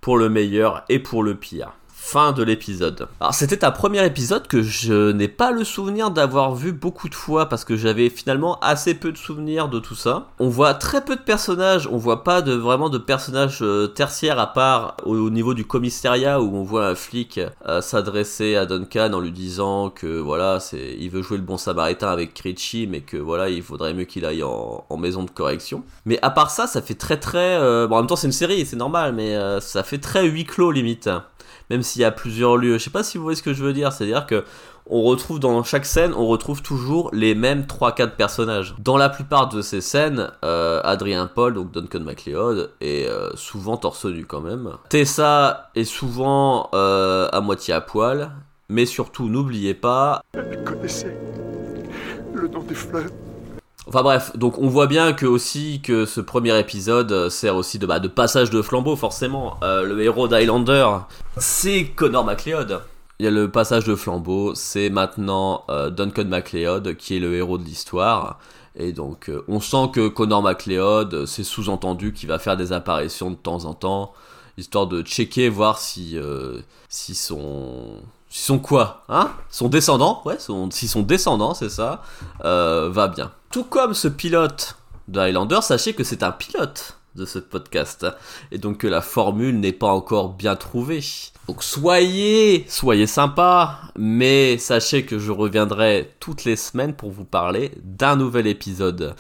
pour 0.01 0.17
le 0.17 0.29
meilleur 0.29 0.83
et 0.89 0.97
pour 0.97 1.21
le 1.21 1.35
pire. 1.35 1.73
Fin 2.07 2.31
de 2.31 2.41
l'épisode. 2.41 3.09
Alors 3.19 3.33
c'était 3.33 3.65
un 3.65 3.71
premier 3.71 4.05
épisode 4.05 4.47
que 4.47 4.61
je 4.61 5.11
n'ai 5.11 5.27
pas 5.27 5.51
le 5.51 5.65
souvenir 5.65 6.09
d'avoir 6.09 6.55
vu 6.55 6.71
beaucoup 6.71 7.09
de 7.09 7.13
fois 7.15 7.49
parce 7.49 7.65
que 7.65 7.75
j'avais 7.75 8.09
finalement 8.09 8.57
assez 8.61 8.93
peu 8.93 9.11
de 9.11 9.17
souvenirs 9.17 9.67
de 9.67 9.79
tout 9.79 9.93
ça. 9.93 10.29
On 10.39 10.47
voit 10.47 10.73
très 10.73 11.03
peu 11.03 11.17
de 11.17 11.21
personnages, 11.21 11.85
on 11.91 11.97
voit 11.97 12.23
pas 12.23 12.41
de 12.41 12.53
vraiment 12.53 12.87
de 12.87 12.97
personnages 12.97 13.59
euh, 13.61 13.87
tertiaires 13.87 14.39
à 14.39 14.53
part 14.53 14.95
au, 15.03 15.17
au 15.17 15.29
niveau 15.29 15.53
du 15.53 15.65
commissariat 15.65 16.41
où 16.41 16.55
on 16.55 16.63
voit 16.63 16.87
un 16.87 16.95
flic 16.95 17.41
euh, 17.67 17.81
s'adresser 17.81 18.55
à 18.55 18.65
Duncan 18.65 19.11
en 19.11 19.19
lui 19.19 19.33
disant 19.33 19.89
que 19.89 20.17
voilà, 20.17 20.61
c'est 20.61 20.95
il 20.97 21.09
veut 21.09 21.21
jouer 21.21 21.35
le 21.35 21.43
bon 21.43 21.57
samaritain 21.57 22.07
avec 22.07 22.39
Richie 22.39 22.87
mais 22.87 23.01
que 23.01 23.17
voilà, 23.17 23.49
il 23.49 23.61
faudrait 23.61 23.93
mieux 23.93 24.05
qu'il 24.05 24.23
aille 24.23 24.43
en, 24.43 24.85
maison 24.97 25.25
de 25.25 25.29
correction. 25.29 25.83
Mais 26.05 26.19
à 26.21 26.29
part 26.29 26.51
ça, 26.51 26.67
ça 26.67 26.81
fait 26.81 26.95
très 26.95 27.17
très 27.17 27.57
euh, 27.57 27.85
bon 27.85 27.95
en 27.95 27.99
même 27.99 28.07
temps 28.07 28.15
c'est 28.15 28.27
une 28.27 28.31
série, 28.31 28.65
c'est 28.65 28.77
normal 28.77 29.11
mais 29.11 29.37
ça 29.59 29.83
fait 29.83 29.97
très 29.97 30.25
huis 30.25 30.45
clos 30.45 30.71
limite 30.71 31.09
même 31.69 31.81
s'il 31.81 32.01
y 32.01 32.05
a 32.05 32.11
plusieurs 32.11 32.57
lieux. 32.57 32.77
Je 32.77 32.83
sais 32.83 32.89
pas 32.89 33.03
si 33.03 33.17
vous 33.17 33.23
voyez 33.23 33.37
ce 33.37 33.43
que 33.43 33.53
je 33.53 33.63
veux 33.63 33.73
dire, 33.73 33.91
c'est-à-dire 33.91 34.25
que 34.25 34.43
on 34.89 35.03
retrouve 35.03 35.39
dans 35.39 35.63
chaque 35.63 35.85
scène, 35.85 36.13
on 36.15 36.27
retrouve 36.27 36.61
toujours 36.61 37.09
les 37.13 37.35
mêmes 37.35 37.63
3-4 37.63 38.11
personnages. 38.11 38.75
Dans 38.79 38.97
la 38.97 39.09
plupart 39.09 39.49
de 39.49 39.61
ces 39.61 39.81
scènes, 39.81 40.31
euh, 40.45 40.79
Adrien 40.83 41.27
Paul, 41.27 41.53
donc 41.53 41.71
Duncan 41.71 41.99
MacLeod, 41.99 42.71
est 42.79 43.07
euh, 43.07 43.29
souvent 43.35 43.75
torse 43.77 44.05
nu 44.05 44.25
quand 44.25 44.41
même. 44.41 44.71
Tessa 44.89 45.71
est 45.75 45.83
souvent 45.83 46.69
euh, 46.73 47.27
à 47.33 47.41
moitié 47.41 47.73
à 47.73 47.81
poil, 47.81 48.31
mais 48.69 48.85
surtout 48.85 49.27
n'oubliez 49.27 49.73
pas, 49.73 50.21
Elle 50.33 50.63
connaissait 50.63 51.17
le 52.33 52.47
nom 52.47 52.63
des 52.63 52.75
fleuves. 52.75 53.11
Enfin 53.87 54.03
bref, 54.03 54.35
donc 54.35 54.57
on 54.57 54.67
voit 54.67 54.87
bien 54.87 55.13
que 55.13 55.25
aussi 55.25 55.79
que 55.81 56.05
ce 56.05 56.19
premier 56.19 56.59
épisode 56.59 57.11
euh, 57.13 57.29
sert 57.29 57.55
aussi 57.55 57.79
de, 57.79 57.85
bah, 57.85 57.99
de 57.99 58.09
passage 58.09 58.49
de 58.49 58.61
flambeau 58.61 58.97
forcément. 58.97 59.57
Euh, 59.63 59.83
le 59.83 60.01
héros 60.03 60.27
d'Highlander, 60.27 60.87
c'est 61.37 61.85
Connor 61.95 62.25
MacLeod. 62.25 62.81
Il 63.19 63.23
y 63.23 63.27
a 63.27 63.31
le 63.31 63.49
passage 63.49 63.85
de 63.85 63.95
flambeau, 63.95 64.53
c'est 64.55 64.89
maintenant 64.89 65.63
euh, 65.69 65.89
Duncan 65.89 66.25
MacLeod 66.25 66.97
qui 66.97 67.15
est 67.15 67.19
le 67.19 67.33
héros 67.35 67.57
de 67.57 67.63
l'histoire. 67.63 68.39
Et 68.75 68.91
donc, 68.91 69.31
on 69.47 69.59
sent 69.59 69.89
que 69.93 70.07
Connor 70.07 70.43
McLeod, 70.43 71.13
euh, 71.13 71.25
c'est 71.25 71.43
sous-entendu 71.43 72.11
qu'il 72.13 72.27
va 72.27 72.39
faire 72.39 72.57
des 72.57 72.73
apparitions 72.73 73.31
de 73.31 73.35
temps 73.35 73.65
en 73.65 73.73
temps, 73.73 74.13
histoire 74.57 74.85
de 74.87 75.01
checker, 75.01 75.47
voir 75.47 75.79
si 75.79 76.19
son. 76.89 78.01
Son 78.29 78.59
quoi 78.59 79.03
Hein? 79.09 79.31
Son 79.49 79.69
descendant 79.69 80.21
Ouais, 80.25 80.37
son, 80.39 80.69
si 80.71 80.87
son 80.87 81.01
descendant, 81.01 81.53
c'est 81.53 81.69
ça, 81.69 82.01
euh, 82.43 82.89
va 82.91 83.07
bien. 83.07 83.31
Tout 83.51 83.63
comme 83.63 83.93
ce 83.93 84.07
pilote 84.07 84.77
de 85.07 85.19
Highlander, 85.19 85.59
sachez 85.61 85.93
que 85.93 86.03
c'est 86.03 86.23
un 86.23 86.31
pilote 86.31 86.97
de 87.15 87.25
ce 87.25 87.39
podcast. 87.39 88.05
Et 88.51 88.57
donc 88.57 88.79
que 88.79 88.87
la 88.87 89.01
formule 89.01 89.59
n'est 89.59 89.73
pas 89.73 89.87
encore 89.87 90.33
bien 90.33 90.55
trouvée. 90.55 91.03
Donc 91.47 91.63
soyez, 91.63 92.65
soyez 92.69 93.07
sympa, 93.07 93.79
mais 93.97 94.57
sachez 94.57 95.05
que 95.05 95.17
je 95.19 95.31
reviendrai 95.31 96.13
toutes 96.19 96.43
les 96.43 96.55
semaines 96.55 96.93
pour 96.93 97.11
vous 97.11 97.25
parler 97.25 97.71
d'un 97.83 98.15
nouvel 98.15 98.47
épisode. 98.47 99.15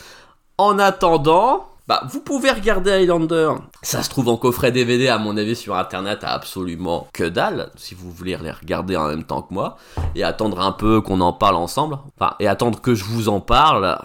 En 0.57 0.79
attendant, 0.79 1.69
bah, 1.87 2.03
vous 2.09 2.19
pouvez 2.19 2.51
regarder 2.51 2.91
Highlander. 2.91 3.51
Ça 3.81 4.03
se 4.03 4.09
trouve 4.09 4.27
en 4.27 4.35
coffret 4.35 4.73
DVD, 4.73 5.07
à 5.07 5.17
mon 5.17 5.37
avis, 5.37 5.55
sur 5.55 5.75
internet, 5.75 6.23
à 6.23 6.33
absolument 6.33 7.07
que 7.13 7.23
dalle, 7.23 7.71
si 7.77 7.95
vous 7.95 8.11
voulez 8.11 8.35
les 8.37 8.51
regarder 8.51 8.97
en 8.97 9.07
même 9.07 9.23
temps 9.23 9.41
que 9.41 9.53
moi, 9.53 9.77
et 10.13 10.23
attendre 10.23 10.59
un 10.59 10.73
peu 10.73 10.99
qu'on 10.99 11.21
en 11.21 11.31
parle 11.31 11.55
ensemble. 11.55 11.97
Enfin, 12.19 12.35
et 12.39 12.47
attendre 12.47 12.81
que 12.81 12.93
je 12.93 13.05
vous 13.05 13.29
en 13.29 13.39
parle, 13.39 13.97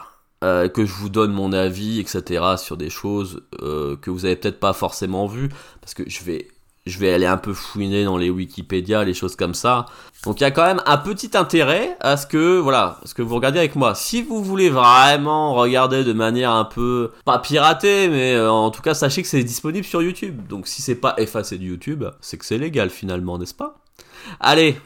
euh, 0.44 0.68
que 0.68 0.86
je 0.86 0.92
vous 0.92 1.08
donne 1.08 1.32
mon 1.32 1.52
avis, 1.52 1.98
etc., 1.98 2.54
sur 2.56 2.76
des 2.76 2.90
choses 2.90 3.42
euh, 3.62 3.96
que 3.96 4.10
vous 4.10 4.26
avez 4.26 4.36
peut-être 4.36 4.60
pas 4.60 4.74
forcément 4.74 5.26
vues, 5.26 5.48
parce 5.80 5.94
que 5.94 6.08
je 6.08 6.22
vais 6.22 6.48
je 6.86 6.98
vais 6.98 7.12
aller 7.12 7.26
un 7.26 7.36
peu 7.36 7.54
fouiner 7.54 8.04
dans 8.04 8.16
les 8.16 8.30
Wikipédia, 8.30 9.04
les 9.04 9.14
choses 9.14 9.36
comme 9.36 9.54
ça. 9.54 9.86
Donc 10.24 10.40
il 10.40 10.42
y 10.42 10.46
a 10.46 10.50
quand 10.50 10.64
même 10.64 10.82
un 10.86 10.98
petit 10.98 11.30
intérêt 11.34 11.96
à 12.00 12.16
ce 12.16 12.26
que 12.26 12.58
voilà, 12.58 12.98
ce 13.04 13.14
que 13.14 13.22
vous 13.22 13.36
regardez 13.36 13.58
avec 13.58 13.76
moi. 13.76 13.94
Si 13.94 14.22
vous 14.22 14.42
voulez 14.42 14.68
vraiment 14.68 15.54
regarder 15.54 16.02
de 16.02 16.12
manière 16.12 16.50
un 16.50 16.64
peu 16.64 17.12
pas 17.24 17.38
piratée, 17.38 18.08
mais 18.08 18.34
euh, 18.34 18.50
en 18.50 18.70
tout 18.70 18.82
cas 18.82 18.94
sachez 18.94 19.22
que 19.22 19.28
c'est 19.28 19.44
disponible 19.44 19.84
sur 19.84 20.02
YouTube. 20.02 20.46
Donc 20.48 20.66
si 20.66 20.82
c'est 20.82 20.96
pas 20.96 21.14
effacé 21.18 21.56
de 21.58 21.64
YouTube, 21.64 22.04
c'est 22.20 22.36
que 22.36 22.44
c'est 22.44 22.58
légal 22.58 22.90
finalement, 22.90 23.38
n'est-ce 23.38 23.54
pas? 23.54 23.78
Allez, 24.40 24.76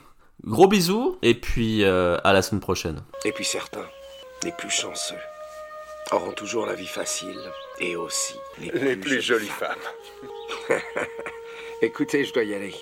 gros 0.44 0.68
bisous 0.68 1.18
et 1.22 1.34
puis 1.34 1.82
euh, 1.82 2.18
à 2.24 2.32
la 2.32 2.42
semaine 2.42 2.60
prochaine. 2.60 3.02
Et 3.24 3.32
puis 3.32 3.44
certains, 3.44 3.86
les 4.44 4.52
plus 4.52 4.70
chanceux, 4.70 5.16
auront 6.12 6.32
toujours 6.32 6.66
la 6.66 6.74
vie 6.74 6.86
facile 6.86 7.40
et 7.80 7.96
aussi 7.96 8.34
les, 8.60 8.70
Les 8.70 8.96
plus 8.96 9.22
jolies 9.22 9.46
femmes. 9.48 9.76
Écoutez, 11.82 12.24
je 12.24 12.32
dois 12.32 12.44
y 12.44 12.54
aller. 12.54 12.74